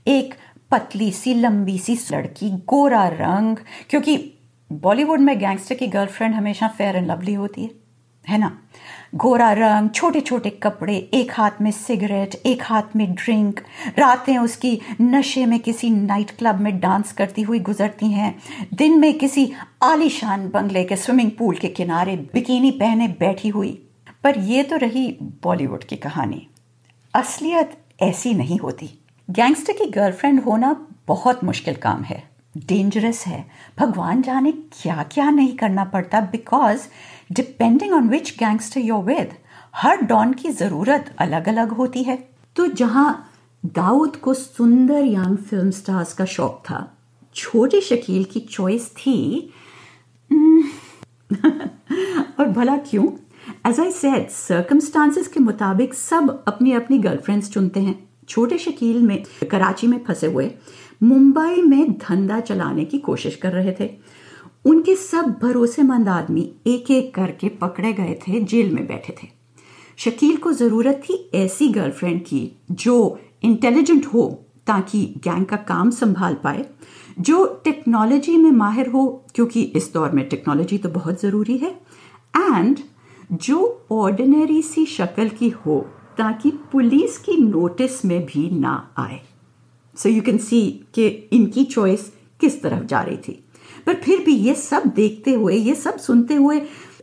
एक 0.07 0.35
पतली 0.71 1.13
सी, 1.13 1.35
लंबी 1.35 1.79
सी 1.79 1.99
लड़की, 2.13 2.51
गोरा 2.51 3.09
रंग, 3.09 3.57
क्योंकि 3.91 4.33
बॉलीवुड 4.73 5.21
में 5.21 5.39
गैंगस्टर 5.39 5.75
की 5.75 5.87
गर्लफ्रेंड 5.87 6.35
हमेशा 6.35 6.69
फेयर 6.69 6.97
एंड 6.97 7.07
लवली 7.07 7.35
होती 7.35 7.63
है 7.63 7.87
है 8.29 8.39
ना? 8.39 8.59
गोरा 9.15 9.53
रंग 9.53 9.91
छोटे 9.91 10.21
छोटे 10.21 10.51
कपड़े, 10.51 11.11
एक 11.15 11.33
हाथ 11.33 11.51
में 11.61 11.71
सिगरेट 11.71 12.35
एक 12.35 12.63
हाथ 12.63 12.83
में 12.97 13.13
ड्रिंक 13.13 13.61
रातें 13.99 14.39
उसकी 14.39 14.81
नशे 15.01 15.47
में 15.47 15.61
किसी 15.61 15.91
नाइट 15.91 16.31
क्लब 16.31 16.61
में 16.61 16.81
डांस 16.81 17.13
करती 17.13 17.43
हुई 17.43 17.59
गुजरती 17.59 18.07
हैं, 18.07 18.39
दिन 18.75 18.99
में 18.99 19.19
किसी 19.19 19.53
आलीशान 19.83 20.49
बंगले 20.49 20.85
के 20.85 20.97
स्विमिंग 20.97 21.31
पूल 21.31 21.57
के 21.57 21.69
किनारे 21.69 22.17
बिकिनी 22.17 22.71
पहने 22.71 23.09
बैठी 23.09 23.49
हुई। 23.49 23.83
पर 24.25 24.39
यह 24.39 24.63
तो 24.63 24.77
रही 24.77 25.17
बॉलीवुड 25.23 25.85
की 25.85 25.97
कहानी। 25.97 26.47
असलियत 27.15 27.79
ऐसी 28.03 28.35
नहीं 28.35 28.59
होती। 28.59 29.06
गैंगस्टर 29.29 29.73
की 29.73 29.85
गर्लफ्रेंड 29.91 30.41
होना 30.41 30.73
बहुत 31.09 31.43
मुश्किल 31.45 31.75
काम 31.75 32.03
है 32.03 32.23
डेंजरस 32.59 33.25
है। 33.27 33.45
भगवान 33.79 34.23
जाने 34.23 34.53
क्या 34.53 35.03
क्या 35.03 35.31
नहीं 35.31 35.57
करना 35.57 35.85
पड़ता 35.85 36.21
because 36.21 36.87
depending 37.33 37.93
on 37.93 38.09
which 38.09 38.31
gangster 38.39 38.81
your 38.81 39.03
with 39.05 39.35
her 39.77 40.03
don 40.03 40.33
की 40.33 40.51
ज़रूरत 40.51 41.15
अलग 41.19 41.49
अलग 41.49 41.73
होती 41.73 42.03
है। 42.03 42.17
तो 42.57 42.67
जहाँ 42.67 43.33
दाऊद 43.65 44.17
को 44.17 44.35
सुंदर 44.35 45.05
यंग 45.05 45.37
फ़िल्म 45.37 45.71
स्टार्स 45.71 46.13
का 46.13 46.25
शौक 46.25 46.63
था, 46.65 46.97
छोटे 47.35 47.81
शकील 47.81 48.25
की 48.25 48.41
चॉइस 48.41 48.89
थी 48.91 49.53
और 52.41 52.49
भला 52.49 52.77
क्यों? 52.77 53.07
एज 53.67 53.81
आई 53.81 53.91
सेड 53.93 54.29
सर्कमस्टांसिस 54.31 55.29
के 55.29 55.41
मुताबिक 55.41 55.95
सब 55.95 56.45
अपनी 56.49 56.73
अपनी 56.73 56.99
गर्लफ्रेंड्स 56.99 57.51
चुनते 57.53 57.81
हैं। 57.81 58.07
छोटे 58.29 58.59
शकील 58.59 59.03
में, 59.03 59.23
कराची 59.51 59.87
में 59.87 60.05
फंसे 60.05 60.27
हुए, 60.27 60.51
मुंबई 61.03 61.63
में 61.63 61.93
धंधा 61.93 62.41
चलाने 62.41 62.85
की 62.85 62.99
कोशिश 62.99 63.37
कर 63.37 63.53
रहे 63.53 63.75
थे। 63.81 63.91
उनके 64.65 64.97
सब 64.97 65.39
भरोसेमंद 65.43 66.09
आदमी 66.09 66.53
एक 66.67 66.91
एक 66.91 67.15
करके 67.15 67.49
पकड़े 67.49 67.93
गए 67.93 68.19
थे, 68.29 68.41
जेल 68.41 68.71
में 68.71 68.87
बैठे 68.87 69.15
थे। 69.23 69.29
शकील 69.97 70.37
को 70.37 70.53
ज़रूरत 70.53 71.03
थी 71.05 71.31
ऐसी 71.35 71.69
गर्लफ्रेंड 71.69 72.21
की, 72.25 72.53
जो 72.71 73.19
इंटेलिजेंट 73.43 74.07
हो, 74.07 74.43
ताकि 74.67 75.05
गैंग 75.19 75.47
का 75.47 75.57
काम 75.57 75.91
संभाल 75.91 76.35
पाए, 76.35 76.65
जो 77.21 77.63
टेक्नोलॉजी 77.65 78.37
में 78.37 78.51
माहिर 78.51 78.89
हो, 78.89 79.25
क्योंकि 79.35 79.63
इस 79.63 79.93
दौर 79.95 80.11
में 80.11 80.29
टेक्नोलॉजी 80.29 80.79
तो 80.79 80.89
बहुत 80.89 81.21
ज़रूरी 81.23 81.57
है 81.57 81.71
एंड 82.37 82.79
जो 83.33 83.87
ऑर्डिनरी 83.93 84.63
सी 84.63 84.87
शक्ल 84.87 85.29
की 85.29 85.49
हो 85.49 85.87
ताकि 86.19 86.51
पुलिस 86.73 87.19
की 87.19 87.37
नोटिस 87.37 88.05
में 88.05 88.25
भी 88.27 88.49
ना 88.51 88.75
आए। 88.99 89.21
सो 89.97 90.09
यू 90.09 90.23
कैन 90.23 90.39
सी 90.39 90.61
कि 90.95 91.07
इनकी 91.07 91.65
चॉइस 91.65 92.13
किस 92.41 92.61
तरफ़ 92.63 92.85
जा 92.85 93.01
रही 93.01 93.17
थी। 93.19 93.43
पर 93.87 93.95
फिर 93.95 94.25
भी 94.25 94.35
ये 94.35 94.55
सब 94.55 94.87
देखते 94.87 95.31
हुए, 95.31 95.55
ये 95.55 95.75
सब 95.75 95.99
सुनते 95.99 96.35
हुए 96.35 96.61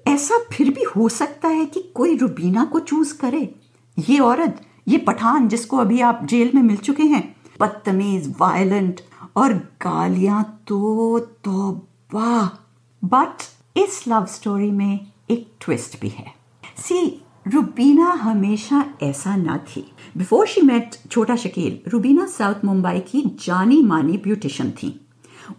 ऐसा 0.07 0.37
फिर 0.51 0.69
भी 0.69 0.83
हो 0.85 1.09
सकता 1.09 1.47
है 1.47 1.65
कि 1.65 1.81
कोई 1.95 2.15
रुबीना 2.17 2.65
को 2.65 2.79
चूज़ 2.79 3.17
करे। 3.17 3.55
ये 3.97 4.19
औरत, 4.19 4.61
ये 4.87 4.97
पठान 4.97 5.47
जिसको 5.47 5.77
अभी 5.77 5.99
आप 6.01 6.25
जेल 6.25 6.51
में 6.55 6.61
मिल 6.61 6.77
चुके 6.77 7.03
हैं, 7.03 7.35
बदतमीज 7.59 8.33
वायलेंट 8.39 9.01
और 9.35 9.53
गालियाँ 9.53 10.43
तो 10.67 11.19
बट 13.03 13.43
इस 13.77 14.03
लव 14.07 14.25
स्टोरी 14.25 14.71
में 14.71 15.07
एक 15.29 15.47
ट्विस्ट 15.61 15.99
भी 16.01 16.09
है। 16.09 16.33
सी 16.77 17.21
रुबीना 17.45 18.09
हमेशा 18.13 18.83
ऐसा 19.03 19.35
ना 19.35 19.57
थी। 19.67 19.83
बिफोर 20.17 20.45
शी 20.47 20.61
मेट 20.61 20.95
छोटा 21.11 21.35
शकील 21.35 21.79
रुबीना 21.91 22.25
साउथ 22.27 22.63
मुंबई 22.65 22.99
की 23.01 23.21
जानी 23.39 23.81
मानी 23.83 24.17
ब्यूटिशियन 24.17 24.71
थी। 24.71 24.99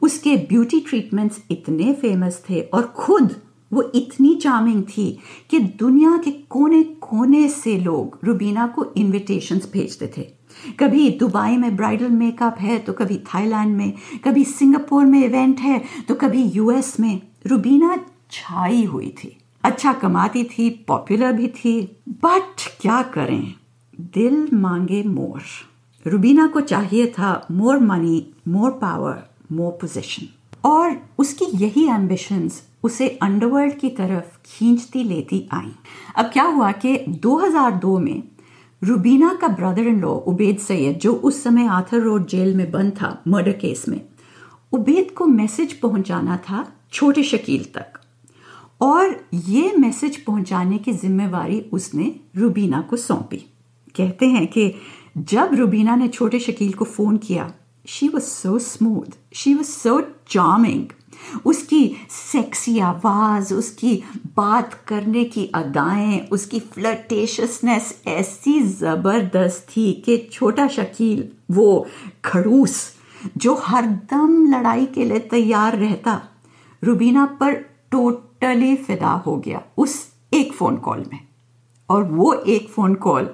उसके 0.03 0.37
ब्यूटी 0.49 0.81
ट्रीटमेंट्स 0.81 1.43
इतने 1.51 1.93
फ़ेमस 1.93 2.43
थे 2.49 2.61
और 2.61 2.87
खुद 2.97 3.35
वो 3.73 3.83
इतनी 3.95 4.35
चार्मिंग 4.37 4.83
थी 4.89 5.07
कि 5.51 5.59
दुनिया 5.79 6.17
के 6.17 6.31
कोने 6.31 6.83
कोने 7.03 7.49
से 7.49 7.77
लोग 7.79 8.19
रुबीना 8.25 8.67
को 8.67 8.87
इनविटेशंस 8.97 9.71
भेजते 9.73 10.11
थे। 10.17 10.23
कभी 10.81 11.09
दुबई 11.11 11.57
में 11.57 11.77
ब्राइडल 11.77 12.11
मेकअप 12.11 12.57
है 12.61 12.79
तो 12.79 12.93
कभी 12.93 13.17
थाईलैंड 13.27 13.77
में, 13.77 13.93
कभी 14.25 14.45
सिंगापुर 14.47 15.05
में 15.05 15.25
इवेंट 15.25 15.61
है 15.61 15.83
तो 16.09 16.15
कभी 16.15 16.43
यूएस 16.47 16.99
में। 17.01 17.21
रुबीना 17.47 17.97
छाई 18.31 18.85
हुई 18.85 19.15
थी। 19.19 19.37
अच्छा 19.65 19.93
कमाती 19.93 20.45
थी 20.45 20.69
पॉपुलर 20.89 21.33
भी 21.33 21.49
थी 21.49 21.81
बट 22.09 22.67
क्या 22.81 23.03
करें? 23.03 23.55
दिल 24.15 24.49
मांगे 24.55 25.03
मोर। 25.03 25.43
रुबीना 26.07 26.47
को 26.47 26.61
चाहिए 26.61 27.07
था 27.07 27.47
more 27.51 27.79
money 27.79 28.27
more 28.49 28.71
power 28.71 29.23
more 29.53 29.73
position 29.73 30.27
और 30.65 30.97
उसकी 31.19 31.45
यही 31.55 31.87
एम्बिशंस 31.89 32.63
उसे 32.83 33.09
अंडरवर्ल्ड 33.23 33.79
की 33.79 33.89
तरफ़ 33.91 34.37
खींचती 34.47 35.05
लेती 35.05 35.49
आई। 35.53 35.73
अब 36.17 36.27
क्या 36.27 36.45
हुआ 36.45 36.71
कि 36.73 36.97
2002 37.23 37.99
में 37.99 38.23
रुबीना 38.83 39.33
का 39.41 39.49
brother 39.49 39.87
in 39.87 40.01
law 40.01 40.09
Ubaid 40.09 40.59
Sayyed, 40.59 40.99
जो 40.99 41.13
उस 41.13 41.43
समय 41.43 41.67
आथर 41.67 42.01
रोड 42.01 42.27
जेल 42.27 42.55
में 42.57 42.71
बंद 42.71 42.93
था 42.93 43.23
मर्डर 43.29 43.53
केस 43.53 43.89
में, 43.89 44.01
उबेद 44.73 45.11
को 45.11 45.27
मैसेज 45.27 45.73
पहुंचाना 45.73 46.37
था 46.37 46.67
छोटे 46.93 47.23
शकील 47.23 47.65
तक। 47.65 48.01
और 48.81 49.25
ये 49.35 49.73
मैसेज 49.77 50.17
पहुँचाने 50.17 50.79
की 50.79 50.93
जिम्मेवारी 50.93 51.61
उसने 51.73 52.15
रुबीना 52.37 52.81
को 52.81 52.97
सौंपी। 52.97 53.37
कहते 53.97 54.27
हैं 54.27 54.47
कि 54.47 54.75
जब 55.19 55.51
रुबीना 55.55 55.97
ने 55.97 56.09
छोटे 56.09 56.39
शकील 56.39 56.73
को 56.73 56.85
फ़ोन 56.85 57.17
किया 57.17 57.53
she 57.89 58.09
was 58.09 58.23
so 58.23 58.59
smooth 58.59 59.17
she 59.35 59.55
was 59.55 59.67
so 59.67 60.01
charming 60.29 60.87
उसकी 61.47 61.97
सेक्सी 62.11 62.79
आवाज़, 62.79 63.55
उसकी 63.55 64.03
बात 64.37 64.75
करने 64.89 65.25
की 65.25 65.51
अदाएँ, 65.55 66.21
उसकी 66.33 66.61
फ्लर्टेशियसनेस 66.61 68.03
ऐसी 68.07 68.61
ज़बरदस्त 68.61 69.67
थी 69.71 69.93
कि 69.93 70.17
छोटा 70.33 70.69
शकील, 70.69 71.29
वो 71.51 71.87
खड़ूस, 72.25 72.93
जो 73.37 73.55
हरदम 73.55 74.47
लड़ाई 74.47 74.87
के 74.87 75.05
लिए 75.05 75.19
तैयार 75.19 75.77
रहता। 75.77 76.21
रुबीना 76.83 77.27
पर 77.27 77.74
टोटली 77.95 78.75
फिदा 78.77 79.11
हो 79.27 79.37
गया 79.37 79.63
उस 79.79 79.95
एक 80.35 80.53
फ़ोन 80.53 80.77
कॉल 80.77 81.05
में। 81.13 81.19
और 81.89 82.03
वो 82.05 82.33
एक 82.35 82.69
फ़ोन 82.69 82.95
कॉल 82.95 83.29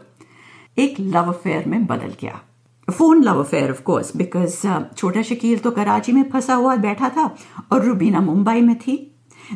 एक 0.78 0.96
लव 1.00 1.28
अफेयर 1.28 1.68
में 1.68 1.86
बदल 1.86 2.14
गया। 2.20 2.40
Phone 2.88 3.22
love 3.24 3.40
affair 3.40 3.70
of 3.70 3.82
course 3.82 4.16
because 4.16 4.66
Chhota 4.96 5.22
Shakeel 5.22 5.58
तो 5.58 5.70
कराची 5.70 6.12
में 6.12 6.22
फंसा 6.30 6.54
हुआ 6.54 6.76
बैठा 6.76 7.08
था 7.08 7.24
और 7.72 7.84
रुबीना 7.84 8.20
मुंबई 8.20 8.60
में 8.60 8.74
थी। 8.78 8.96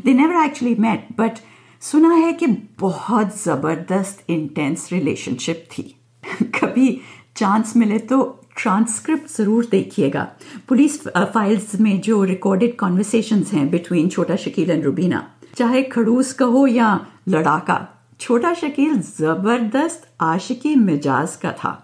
They 0.05 0.15
never 0.15 0.45
actually 0.45 0.75
met 0.75 1.09
but 1.19 1.39
सुना 1.83 2.15
है 2.15 2.33
कि 2.33 2.47
बहुत 2.81 3.43
ज़बरदस्त 3.43 4.31
इंटेंस 4.31 4.89
रिलेशनशिप 4.93 5.67
थी। 5.71 5.83
कभी 6.43 7.01
चांस 7.37 7.77
मिले 7.77 7.99
तो 7.99 8.21
ट्रांसक्रिप्ट 8.57 9.31
ज़रूर 9.31 9.67
देखिएगा। 9.71 10.27
पुलिस 10.69 11.01
फाइल्स 11.09 11.75
में 11.81 12.01
जो 12.01 12.23
रिकॉर्डेड 12.25 12.77
कॉन्वर्सेशन 12.79 13.43
हैं 13.53 13.69
बिटवीन 13.71 14.09
छोटा 14.09 14.37
शकील 14.37 14.71
एंड 14.71 14.85
रुबीना, 14.85 15.27
चाहे 15.57 15.83
खड़ूस 15.85 16.33
कहो 16.33 16.67
या 16.67 17.01
लड़ाका, 17.29 17.79
छोटा 18.21 18.53
शकील 18.55 19.01
ज़बरदस्त 19.01 20.09
आशिकी 20.23 20.75
मिजाज 20.77 21.37
का 21.37 21.53
था। 21.55 21.81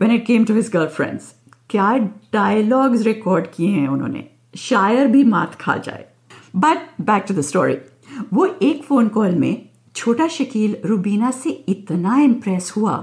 When 0.00 0.10
it 0.12 0.24
came 0.26 0.46
to 0.46 0.54
his 0.54 0.70
girlfriends. 0.72 1.32
क्या 1.70 1.96
डायलॉग्स 2.32 3.02
रिकॉर्ड 3.02 3.46
किए 3.54 3.68
हैं 3.68 3.88
उन्होंने? 3.88 4.24
शायर 4.56 5.06
भी 5.06 5.24
मात 5.24 5.54
खा 5.54 5.76
जाए। 5.76 6.04
But 6.56 6.78
back 7.00 7.24
to 7.28 7.34
the 7.34 7.40
story 7.40 7.76
वो 8.32 8.46
एक 8.62 8.82
फ़ोन 8.84 9.08
कॉल 9.08 9.34
में 9.34 9.68
छोटा 9.94 10.26
शकील 10.28 10.76
रुबीना 10.84 11.30
से 11.30 11.50
इतना 11.68 12.18
इम्प्रेस 12.20 12.72
हुआ। 12.76 12.94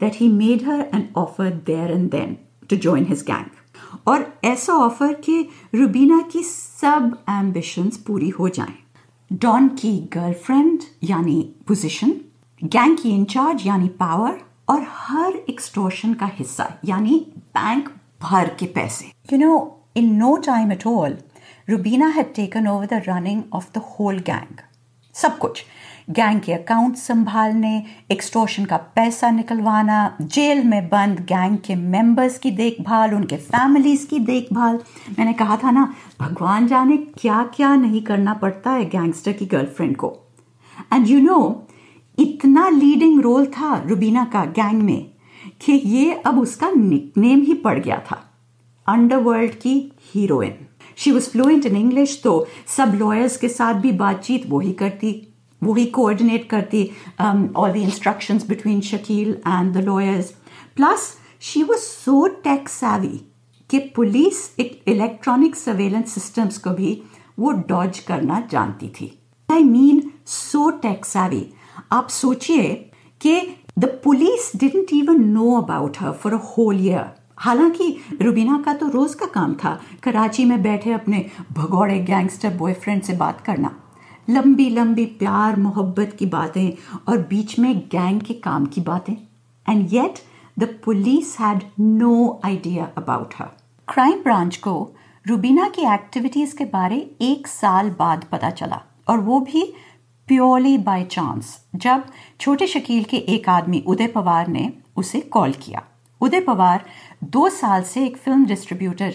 That 0.00 0.16
he 0.16 0.28
made 0.28 0.66
her 0.68 0.80
an 0.94 1.08
offer 1.16 1.50
there 1.66 1.90
and 1.90 2.10
then 2.10 2.36
to 2.70 2.76
join 2.76 3.06
his 3.08 3.22
gang 3.30 4.06
और 4.08 4.26
ऐसा 4.44 4.72
ऑफ़र 4.74 5.12
कि 5.24 5.40
रुबीना 5.74 6.20
की 6.32 6.42
सब 6.42 7.16
एम्बिशंस 7.30 7.96
पूरी 8.06 8.28
हो 8.30 8.48
जाएँ। 8.48 8.74
डॉन 9.30 9.68
की 9.78 9.96
गर्लफ्रेंड 10.12 10.82
यानी 11.04 11.40
पोजीशन 11.68 12.14
गैंग 12.62 12.96
की 12.98 13.10
इंचार्ज 13.10 13.66
यानी 13.66 13.88
पावर 13.98 14.38
और 14.68 14.84
हर 14.88 15.34
एक्सटोर्शन 15.50 16.14
का 16.14 16.26
हिस्सा, 16.34 16.68
यानी 16.84 17.18
बैंक 17.54 17.88
भर 18.22 18.54
के 18.58 18.66
पैसे। 18.74 19.10
You 19.32 19.38
know 19.38 19.80
in 19.96 20.12
no 20.14 20.36
time 20.46 20.72
at 20.72 20.86
all 20.86 21.16
Rubina 21.68 22.06
had 22.08 22.32
taken 22.34 22.68
over 22.68 22.86
the 22.86 23.02
running 23.08 23.42
of 23.52 23.68
the 23.74 23.82
whole 23.90 24.18
gang 24.26 24.60
सब 25.14 25.38
कुछ। 25.38 25.64
गैंग 26.08 26.40
के 26.40 26.52
अकाउंट 26.52 26.96
संभालने 26.96 27.82
एक्सटोर्शन 28.10 28.64
का 28.64 28.76
पैसा 28.94 29.30
निकलवाना, 29.30 30.16
जेल 30.22 30.62
में 30.64 30.88
बंद 30.88 31.18
गैंग 31.22 31.56
के 31.58 31.74
मेंबर्स 31.74 32.38
की 32.38 32.50
देखभाल, 32.50 33.14
उनके 33.14 33.36
फैमिलीज़ 33.36 34.06
की 34.06 34.18
देखभाल। 34.20 34.78
मैंने 35.18 35.32
कहा 35.32 35.56
था 35.56 35.70
ना, 35.70 35.92
भगवान 36.20 36.66
जाने 36.66 36.96
क्या 36.96 37.42
क्या 37.56 37.74
नहीं 37.76 38.02
करना 38.02 38.34
पड़ता 38.34 38.70
है 38.70 38.84
गैंगस्टर 38.86 39.32
की 39.32 39.46
गर्लफ्रेंड 39.46 39.96
को। 39.96 40.14
एंड 40.92 41.08
यू 41.08 41.20
नो 41.20 41.66
इतना 42.18 42.68
लीडिंग 42.68 43.20
रोल 43.22 43.46
था 43.48 43.76
रुबीना 43.86 44.24
का 44.24 44.44
गैंग 44.44 44.82
में 44.82 45.10
कि 45.60 45.72
ये 45.72 46.12
अब 46.26 46.38
उसका 46.40 46.70
निकनेम 46.70 47.40
ही 47.40 47.54
पड़ 47.54 47.78
गया 47.78 48.02
था 48.10 48.22
अंडरवर्ल्ड 48.86 49.52
की 49.52 49.76
heroine 50.14 50.54
she 50.96 51.10
was 51.10 51.30
fluent 51.30 51.66
in 51.66 51.76
English 51.76 52.20
तो 52.24 52.46
सब 52.76 52.94
लॉयर्स 52.94 53.36
के 53.36 53.48
साथ 53.48 53.74
भी 53.74 53.92
बातचीत 53.94 54.48
वो 54.48 54.60
ही 54.60 54.72
करती। 54.72 55.24
वही 55.62 55.84
कोऑर्डिनेट 55.86 56.48
करती 56.50 56.84
all 57.20 57.72
the 57.72 57.76
instructions 57.76 58.46
between 58.48 58.80
Shakeel 58.80 59.30
and 59.46 59.72
the 59.74 59.84
lawyers 59.84 60.30
plus 60.76 61.12
she 61.42 61.62
was 61.62 61.78
so 61.78 62.26
tech 62.44 62.68
savvy 62.70 63.16
कि 63.70 63.78
पुलिस 63.96 64.38
इलेक्ट्रॉनिक 64.60 65.56
सर्वेलेंस 65.56 66.12
सिस्टम्स 66.12 66.58
को 66.58 66.70
भी 66.70 67.00
वो 67.38 67.50
डॉज 67.68 67.98
करना 67.98 68.40
जानती 68.50 68.88
थी। 68.90 69.12
I 69.48 69.62
mean 69.64 70.02
so 70.26 70.70
tech 70.82 71.06
savvy 71.06 71.42
आप 71.92 72.08
सोचिए 72.10 72.72
कि 73.20 73.40
the 73.78 73.84
police 74.04 74.50
didn't 74.56 74.92
even 74.92 75.24
know 75.24 75.50
about 75.60 75.96
her 76.00 76.12
for 76.12 76.34
a 76.34 76.40
whole 76.46 76.80
year 76.86 77.04
हालाँकि 77.38 77.96
रुबीना 78.22 78.62
का 78.64 78.72
तो 78.74 78.88
रोज 78.88 79.14
का 79.14 79.26
काम 79.26 79.54
था, 79.54 79.78
कराची 80.02 80.44
में 80.44 80.62
बैठे 80.62 80.92
अपने 80.92 81.24
भगौड़े 81.52 81.98
गैंगस्टर 81.98 82.54
बॉयफ्रेंड 82.54 83.02
से 83.02 83.12
बात 83.16 83.40
करना। 83.40 83.70
लंबी 84.30 84.70
लंबी 84.70 85.04
प्यार, 85.06 85.56
मोहब्बत 85.56 86.16
की 86.18 86.26
बातें 86.26 86.72
और 87.08 87.18
बीच 87.18 87.58
में 87.58 87.78
गैंग 87.78 88.20
के 88.20 88.34
काम 88.34 88.66
की 88.66 88.80
बातें। 88.80 89.14
And 89.68 89.92
yet 89.92 90.18
the 90.58 90.64
police 90.84 91.40
had 91.40 91.62
no 91.80 92.40
idea 92.44 92.88
about 92.98 93.34
her 93.38 93.48
crime 93.88 94.22
branch 94.22 94.56
को 94.56 94.92
रूबीना 95.26 95.68
की 95.68 95.82
एक्टिविटीज़ 95.94 96.56
के 96.56 96.64
बारे 96.64 97.10
एक 97.20 97.46
साल 97.46 97.90
बाद 97.90 98.24
पता 98.32 98.50
चला। 98.50 98.82
और 99.08 99.18
वो 99.18 99.40
भी 99.40 99.74
प्योरली 100.28 100.78
बाय 100.78 101.04
चांस 101.04 101.64
जब 101.74 102.04
छोटे 102.40 102.66
शकील 102.66 103.04
के 103.04 103.16
एक 103.16 103.48
आदमी 103.48 103.84
उदय 103.86 104.06
पवार 104.06 104.48
ने 104.48 104.72
उसे 104.96 105.20
कॉल 105.20 105.52
किया। 105.52 105.82
उदय 106.20 106.40
पवार 106.40 106.84
दो 107.24 107.48
साल 107.48 107.82
से 107.82 108.06
एक 108.06 108.16
फ़िल्म 108.16 108.46
डिस्ट्रीब्यूटर 108.46 109.14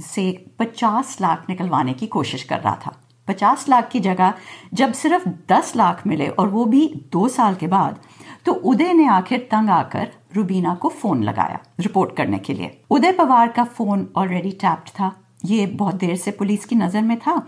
से 0.00 0.46
50 0.58 1.20
लाख 1.20 1.46
निकलवाने 1.48 1.92
की 1.92 2.06
कोशिश 2.06 2.42
कर 2.42 2.60
रहा 2.60 2.76
था। 2.86 2.96
50 3.28 3.68
लाख 3.68 3.88
की 3.90 4.00
जगह 4.00 4.34
जब 4.74 4.92
सिर्फ़ 4.94 5.28
10 5.48 5.74
लाख 5.76 6.06
मिले 6.06 6.28
और 6.28 6.48
वो 6.48 6.64
भी 6.66 6.86
दो 7.12 7.28
साल 7.28 7.54
के 7.54 7.66
बाद 7.68 7.98
तो 8.46 8.52
उदय 8.52 8.92
ने 8.92 9.06
आखिर 9.10 9.46
तंग 9.50 9.70
आकर 9.70 10.08
रुबीना 10.34 10.74
को 10.74 10.88
फ़ोन 10.90 11.22
लगाया 11.24 11.60
रिपोर्ट 11.80 12.16
करने 12.16 12.38
के 12.38 12.54
लिए। 12.54 12.78
उदय 12.90 13.12
पवार 13.12 13.48
का 13.48 13.64
फ़ोन 13.66 14.06
ऑलरेडी 14.16 14.50
टैप्ड 14.52 14.88
था। 14.90 15.12
ये 15.44 15.66
बहुत 15.68 15.94
देर 15.94 16.16
से 16.16 16.30
पुलिस 16.30 16.64
की 16.64 16.76
नज़र 16.76 17.02
में 17.02 17.18
था 17.18 17.42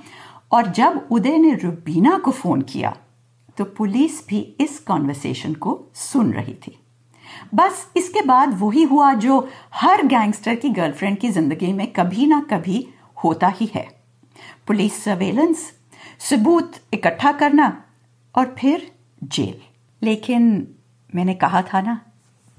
और 0.52 0.66
जब 0.72 1.06
उदय 1.10 1.38
ने 1.38 1.54
रुबीना 1.54 2.18
को 2.18 2.30
फ़ोन 2.32 2.62
किया 2.64 2.96
तो 3.58 3.64
पुलिस 3.76 4.26
भी 4.28 4.38
इस 4.60 4.78
कॉन्वर्सेशन 4.80 5.54
को 5.54 5.78
सुन 5.94 6.32
रही 6.32 6.54
थी। 6.56 6.76
बस 7.54 7.86
इसके 7.96 8.22
बाद 8.22 8.58
वही 8.60 8.82
हुआ 8.82 9.12
जो 9.14 9.48
हर 9.74 10.06
गैंगस्टर 10.06 10.54
की 10.54 10.68
गर्लफ्रेंड 10.70 11.18
की 11.18 11.28
ज़िंदगी 11.30 11.72
में 11.72 11.86
कभी 11.92 12.26
ना 12.26 12.40
कभी 12.50 12.86
होता 13.24 13.48
ही 13.50 13.70
है। 13.74 13.86
पुलिस 14.70 15.04
सर्वेलेंस 15.04 15.72
सबूत 16.20 16.72
इकट्ठा 16.94 17.32
करना 17.32 17.84
और 18.34 18.56
फिर 18.58 18.92
जेल। 19.24 19.60
लेकिन 20.02 20.74
मैंने 21.14 21.34
कहा 21.34 21.62
था 21.62 21.80
ना, 21.80 22.06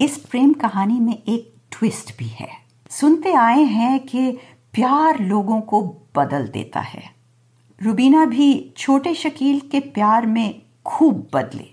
इस 0.00 0.16
प्रेम 0.16 0.52
कहानी 0.52 1.00
में 1.00 1.22
एक 1.28 1.54
ट्विस्ट 1.70 2.18
भी 2.18 2.24
है। 2.24 2.48
सुनते 2.90 3.32
आए 3.32 3.62
हैं 3.62 4.00
कि 4.00 4.32
प्यार 4.72 5.20
लोगों 5.20 5.60
को 5.60 5.96
बदल 6.16 6.48
देता 6.48 6.80
है। 6.80 7.10
रुबीना 7.82 8.24
भी 8.24 8.74
छोटे 8.76 9.14
शकील 9.14 9.60
के 9.60 9.80
प्यार 9.80 10.26
में 10.26 10.62
खूब 10.86 11.28
बदले। 11.34 11.72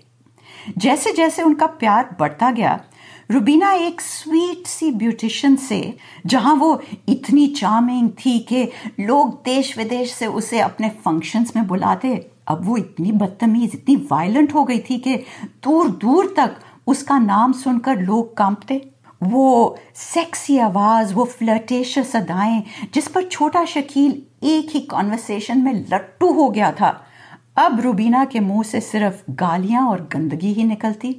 जैसे 0.78 1.12
जैसे 1.12 1.42
उनका 1.42 1.66
प्यार 1.66 2.16
बढ़ता 2.20 2.50
गया 2.50 2.84
रुबीना 3.30 3.72
एक 3.72 4.00
स्वीट 4.00 4.66
सी 4.66 4.90
ब्यूटिशियन 4.90 5.56
से, 5.56 5.94
जहाँ 6.26 6.54
वो 6.54 6.80
इतनी 7.08 7.46
चार्मिंग 7.46 8.08
थी 8.16 8.38
कि 8.38 8.62
लोग 9.00 9.34
देश 9.44 9.76
विदेश 9.78 10.12
से 10.12 10.26
उसे 10.26 10.60
अपने 10.60 10.88
फ़ंक्शंस 11.04 11.52
में 11.56 11.66
बुलाते, 11.66 12.14
अब 12.48 12.64
वो 12.64 12.76
इतनी 12.76 13.12
बदतमीज, 13.12 13.70
इतनी 13.74 13.96
वायलेंट 14.10 14.54
हो 14.54 14.64
गई 14.64 14.78
थी 14.80 14.98
कि 14.98 15.16
दूर 15.64 15.90
दूर 15.90 16.34
तक 16.36 16.56
उसका 16.86 17.18
नाम 17.18 17.52
सुनकर 17.52 18.00
लोग 18.00 18.36
कांपते। 18.36 18.82
वो 19.22 19.78
सेक्सी 19.94 20.58
आवाज़, 20.58 21.14
वो 21.14 21.24
फ्लर्टेशियस 21.24 22.16
अदाएँ 22.16 22.62
जिस 22.94 23.08
पर 23.08 23.22
छोटा 23.22 23.64
शकील 23.64 24.22
एक 24.48 24.70
ही 24.74 24.80
कॉन्वर्सेशन 24.80 25.58
में 25.58 25.74
लट्टू 25.92 26.32
हो 26.32 26.50
गया 26.50 26.72
था। 26.72 26.88
अब 27.56 27.80
रुबीना 27.80 28.24
के 28.24 28.40
मुँह 28.40 28.62
से 28.62 28.80
सिर्फ़ 28.80 29.22
गालियाँ 29.30 29.88
और 29.88 30.08
गंदगी 30.12 30.52
ही 30.52 30.64
निकलती। 30.64 31.16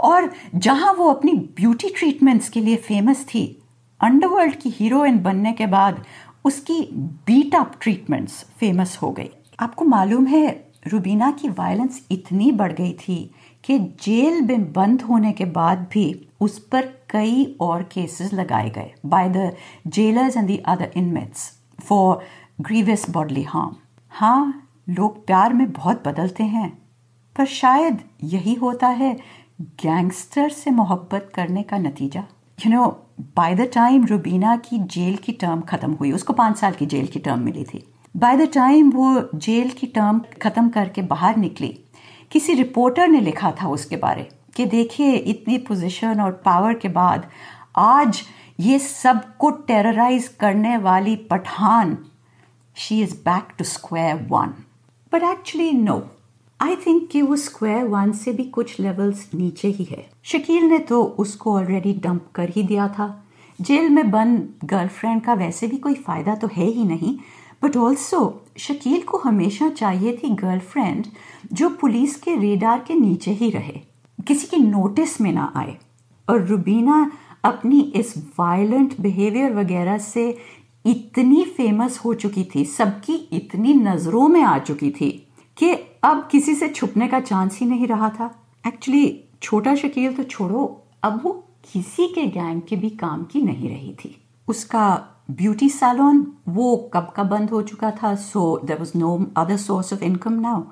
और 0.00 0.30
जहाँ 0.54 0.92
वो 0.92 1.08
अपनी 1.12 1.32
ब्यूटी 1.56 1.88
ट्रीटमेंट्स 1.88 2.48
के 2.48 2.60
लिए 2.60 2.76
फ़ेमस 2.76 3.24
थी 3.24 3.62
अंडरवर्ल्ड 4.00 4.54
की 4.54 4.70
हीरोइन 4.70 5.18
बनने 5.18 5.52
के 5.52 5.66
बाद 5.66 6.04
उसकी 6.44 6.80
बीट 7.26 7.54
अप 7.54 7.72
ट्रीटमेंट्स 7.80 8.44
फ़ेमस 8.60 8.98
हो 9.02 9.10
गई। 9.10 9.30
आपको 9.60 9.84
मालूम 9.84 10.26
है, 10.26 10.72
रुबीना 10.86 11.30
की 11.30 11.48
वायलेंस 11.48 12.06
इतनी 12.10 12.52
बढ़ 12.52 12.72
गई 12.72 12.92
थी 12.92 13.30
कि 13.64 13.78
जेल 13.78 14.40
में 14.42 14.72
बंद 14.72 15.02
होने 15.02 15.32
के 15.32 15.44
बाद 15.44 15.86
भी 15.92 16.28
उस 16.40 16.58
पर 16.58 16.86
कई 17.10 17.56
और 17.60 17.82
केसेस 17.82 18.32
लगाए 18.32 18.70
गए 18.70 18.92
by 19.06 19.28
the 19.28 19.52
jailers 19.86 20.36
and 20.36 20.48
the 20.50 20.62
other 20.66 20.92
inmates 20.96 21.52
for 21.84 22.20
grievous 22.60 23.10
bodily 23.10 23.42
harm 23.42 23.76
हाँ 24.10 24.68
लोग 24.88 25.26
प्यार 25.26 25.52
में 25.52 25.70
बहुत 25.72 26.08
बदलते 26.08 26.44
हैं, 26.44 26.78
पर 27.36 27.46
शायद 27.46 27.98
यही 28.24 28.54
होता 28.54 28.88
है 28.88 29.16
गैंगस्टर 29.58 30.48
से 30.48 30.70
मोहब्बत 30.70 31.30
करने 31.34 31.62
का 31.62 31.78
नतीजा? 31.78 32.22
You 32.58 32.70
know 32.72 32.86
by 33.36 33.54
the 33.54 33.60
time 33.74 34.04
Rubina 34.06 34.56
की 34.56 34.78
जेल 34.78 35.16
की 35.16 35.32
टर्म 35.32 35.60
खत्म 35.60 35.92
हुई, 35.92 36.10
उसको 36.12 36.32
पाँच 36.32 36.56
साल 36.56 36.72
की 36.72 36.86
जेल 36.86 37.06
की 37.06 37.18
टर्म 37.18 37.40
मिली 37.40 37.64
थी। 37.64 37.82
बाय 38.14 38.36
द 38.36 38.48
टाइम 38.54 38.90
वो 38.90 39.28
जेल 39.36 39.70
की 39.70 39.86
टर्म 39.86 40.20
खत्म 40.42 40.68
करके 40.68 41.02
बाहर 41.02 41.36
निकली, 41.36 41.68
किसी 42.30 42.54
रिपोर्टर 42.54 43.08
ने 43.08 43.20
लिखा 43.20 43.50
था 43.62 43.68
उसके 43.68 43.96
बारे 43.96 44.28
कि 44.56 44.64
देखिए, 44.66 45.12
इतनी 45.12 45.58
पोजीशन 45.58 46.20
और 46.20 46.32
पावर 46.44 46.74
के 46.74 46.88
बाद 46.90 47.26
आज 47.76 48.22
ये 48.60 48.78
सबको 48.78 49.50
टेरराइज 49.50 50.28
करने 50.40 50.76
वाली 50.76 51.16
Pathan 51.30 51.96
she 52.76 53.00
is 53.02 53.14
back 53.24 53.52
to 53.58 53.64
square 53.64 54.26
one 54.30 54.54
but 55.12 55.22
actually 55.22 55.72
no 55.72 55.98
I 56.60 56.74
think 56.76 57.08
कि 57.10 57.20
वो 57.22 57.36
स्क्वायर 57.36 57.84
वन 57.84 58.12
से 58.12 58.32
भी 58.32 58.44
कुछ 58.44 58.78
लेवल्स 58.80 59.28
नीचे 59.34 59.68
ही 59.68 59.84
है। 59.84 60.04
शकील 60.22 60.64
ने 60.64 60.78
तो 60.78 61.02
उसको 61.18 61.54
ऑलरेडी 61.54 61.92
डंप 61.94 62.24
कर 62.34 62.48
ही 62.48 62.62
दिया 62.62 62.88
था। 62.88 63.06
जेल 63.58 63.88
में 63.88 64.10
बंद 64.10 64.48
गर्लफ्रेंड 64.64 65.20
का 65.22 65.34
वैसे 65.34 65.66
भी 65.66 65.76
कोई 65.76 65.94
फ़ायदा 65.96 66.34
तो 66.34 66.48
है 66.52 66.66
ही 66.66 66.84
नहीं 66.84 67.16
बट 67.62 67.76
ऑल्सो 67.76 68.20
शकील 68.58 69.02
को 69.02 69.18
हमेशा 69.18 69.68
चाहिए 69.70 70.16
थी 70.16 70.30
गर्लफ्रेंड 70.34 71.06
जो 71.52 71.68
पुलिस 71.70 72.16
के 72.16 72.34
रेडार 72.36 72.84
के 72.88 72.94
नीचे 72.94 73.30
ही 73.30 73.50
रहे, 73.50 73.80
किसी 74.18 74.46
की 74.46 74.56
नोटिस 74.56 75.20
में 75.20 75.32
ना 75.32 75.52
आए। 75.56 75.76
और 76.28 76.44
रुबीना 76.46 77.10
अपनी 77.44 77.80
इस 77.96 78.14
वायलेंट 78.38 79.00
बिहेवियर 79.00 79.54
वगैरह 79.54 79.98
से 79.98 80.28
इतनी 80.84 81.44
फ़ेमस 81.46 81.98
हो 81.98 82.14
चुकी 82.14 82.44
थी, 82.44 82.64
सबकी 82.64 83.14
इतनी 83.32 83.74
नज़रों 83.74 84.28
में 84.28 84.42
आ 84.42 84.58
चुकी 84.58 84.90
थी। 84.90 85.27
कि 85.58 85.70
अब 86.04 86.28
किसी 86.32 86.54
से 86.54 86.68
छुपने 86.68 87.08
का 87.08 87.20
चांस 87.20 87.58
ही 87.58 87.66
नहीं 87.66 87.86
रहा 87.86 88.08
था। 88.10 88.30
एक्चुअली 88.66 89.24
छोटा 89.42 89.74
शकील 89.74 90.14
तो 90.14 90.22
छोड़ो, 90.22 90.84
अब 91.02 91.20
वो 91.24 91.32
किसी 91.72 92.06
के 92.08 92.26
गैंग 92.26 92.60
के 92.68 92.76
भी 92.76 92.90
काम 92.90 93.24
की 93.24 93.42
नहीं 93.42 93.68
रही 93.68 93.94
थी। 93.94 94.14
उसका 94.48 94.86
ब्यूटी 95.30 95.68
सैलून 95.68 96.26
वो 96.48 96.76
कब 96.94 97.12
का 97.16 97.22
बंद 97.24 97.50
हो 97.50 97.62
चुका 97.62 97.90
था 98.02 98.14
so 98.14 98.60
there 98.64 98.78
was 98.78 98.96
no 98.98 99.16
other 99.36 99.56
source 99.56 99.92
of 99.92 100.04
income 100.04 100.40
now 100.40 100.62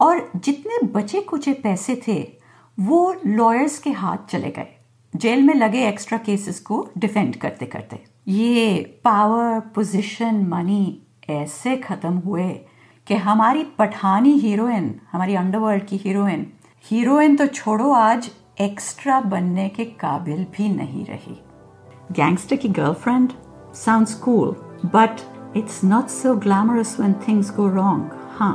और 0.00 0.30
जितने 0.36 0.86
बचे 0.86 1.20
कुचे 1.20 1.52
पैसे 1.52 2.00
थे, 2.08 2.20
वो 2.78 3.14
लॉयर्स 3.26 3.78
के 3.78 3.90
हाथ 3.92 4.26
चले 4.30 4.50
गए। 4.50 4.68
जेल 5.14 5.42
में 5.42 5.54
लगे 5.54 5.86
एक्स्ट्रा 5.88 6.18
केसेस 6.18 6.60
को 6.60 6.86
डिफेंड 6.98 7.36
करते 7.36 7.66
करते 7.66 8.00
ये 8.28 8.82
पावर 9.04 9.60
पोजीशन 9.74 10.44
मनी 10.46 11.02
ऐसे 11.30 11.76
खत्म 11.76 12.14
हुए 12.18 12.50
कि 13.12 13.16
हमारी 13.18 13.62
पठानी 13.78 14.30
हीरोइन 14.32 14.94
हमारी 15.12 15.34
अंडरवर्ल्ड 15.34 15.84
की 15.84 15.96
हीरोइन 15.96 16.46
हीरोइन 16.84 17.36
तो 17.36 17.46
छोड़ो 17.46 17.90
आज 17.92 18.30
एक्स्ट्रा 18.60 19.20
बनने 19.20 19.68
के 19.68 19.84
काबिल 19.84 20.44
भी 20.56 20.68
नहीं 20.68 21.04
रही। 21.06 21.36
गैंगस्टर 22.12 22.56
की 22.56 22.68
girlfriend 22.68 23.32
sounds 23.76 24.14
cool, 24.22 24.54
but 24.86 25.20
it's 25.56 25.84
not 25.84 26.08
so 26.08 26.34
glamorous 26.36 26.96
when 27.00 27.14
things 27.26 27.52
go 27.58 27.68
wrong, 27.76 28.00
हाँ। 28.38 28.54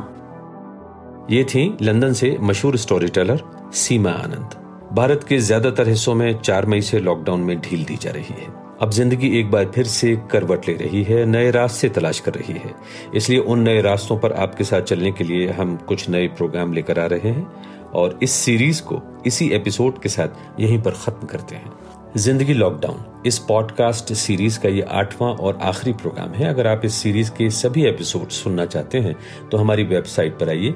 ये 1.32 1.44
थी 1.44 1.78
लंदन 1.82 2.14
से 2.14 2.38
मशहूर 2.42 2.78
स्टोरी 2.78 3.08
टेलर 3.08 3.70
सीमा 3.74 4.12
आनंद। 4.12 4.50
भारत 4.94 5.26
के 5.30 5.38
ज़्यादातर 5.38 5.88
हिस्सों 5.88 6.16
में 6.16 6.42
चार 6.42 6.66
मई 6.66 6.82
से 6.82 7.00
लॉकडाउन 7.00 7.40
में 7.40 7.60
ढील 7.60 7.86
दी 7.86 7.96
जा 7.96 8.12
रही 8.12 8.42
है। 8.42 8.67
अब 8.82 8.92
ज़िंदगी 8.92 9.28
एक 9.40 9.50
बार 9.52 9.66
फिर 9.66 9.86
से 9.86 10.16
करवट 10.32 10.68
ले 10.68 10.74
रही 10.76 11.02
है, 11.04 11.26
नए 11.26 11.50
रास्ते 11.52 11.90
तलाश 11.90 12.20
कर 12.20 12.34
रही 12.34 12.54
है। 12.54 12.74
इसलिए 13.16 13.40
उन 13.40 13.60
नए 13.60 13.82
रास्तों 13.82 14.18
पर 14.20 14.34
आपके 14.34 14.64
साथ 14.64 14.82
चलने 14.82 15.12
के 15.12 15.24
लिए 15.24 15.48
हम 15.50 15.76
कुछ 15.88 16.08
नए 16.10 16.28
प्रोग्राम 16.28 16.74
लेकर 16.74 17.00
आ 17.00 17.06
रहे 17.06 17.30
हैं 17.30 17.92
और 17.94 18.18
इस 18.24 18.32
सीरीज़ 18.34 18.82
को 18.84 19.02
इसी 19.28 19.50
एपिसोड 19.56 20.00
के 20.02 20.10
साथ 20.10 20.60
यहीं 20.60 20.82
पर 20.82 20.92
खत्म 20.96 21.28
करते 21.28 21.56
हैं। 21.56 21.72
ज़िंदगी 22.18 22.54
लॉकडाउन, 22.54 23.04
इस 23.26 23.40
पॉडकास्ट 23.40 24.14
सीरीज़ 24.16 24.60
का 24.60 24.70
ये 24.70 24.82
आठवां 24.82 25.34
और 25.36 25.58
आखिरी 25.64 25.94
प्रोग्राम 25.96 26.34
है। 26.34 26.48
अगर 26.50 26.68
आप 26.68 26.86
इस 26.86 26.96
सीरीज़ 26.96 27.32
के 27.32 27.50
सभी 27.56 27.86
एपिसोड 27.88 28.30
सुनना 28.32 28.66
चाहते 28.68 29.00
हैं 29.00 29.16
तो 29.52 29.58
हमारी 29.58 29.84
वेबसाइट 29.86 30.40
पर 30.40 30.50
आइए 30.50 30.76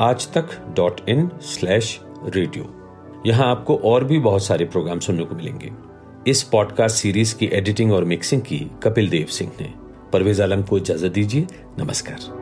आज 0.00 0.28
तक 0.32 0.58
डॉट 0.76 1.08
इन 1.08 1.30
स्लैश 1.44 1.98
रेडियो। 2.26 2.74
यहाँ 3.26 3.50
आपको 3.50 3.76
और 3.84 4.04
भी 4.04 4.18
बहुत 4.20 4.44
सारे 4.44 4.64
प्रोग्राम 4.66 4.98
सुनने 5.00 5.24
को 5.24 5.34
मिलेंगे। 5.36 5.72
इस 6.26 6.42
पॉडकास्ट 6.42 6.96
सीरीज़ 6.96 7.36
की 7.36 7.46
एडिटिंग 7.46 7.92
और 7.92 8.04
मिक्सिंग 8.04 8.42
की 8.42 8.70
कपिल 8.82 9.08
देव 9.08 9.26
सिंह 9.26 9.52
ने। 9.60 9.72
परवेज 10.12 10.40
आलम 10.40 10.62
को 10.62 10.78
इजाज़त 10.78 11.10
दीजिए। 11.12 11.46
नमस्कार। 11.78 12.41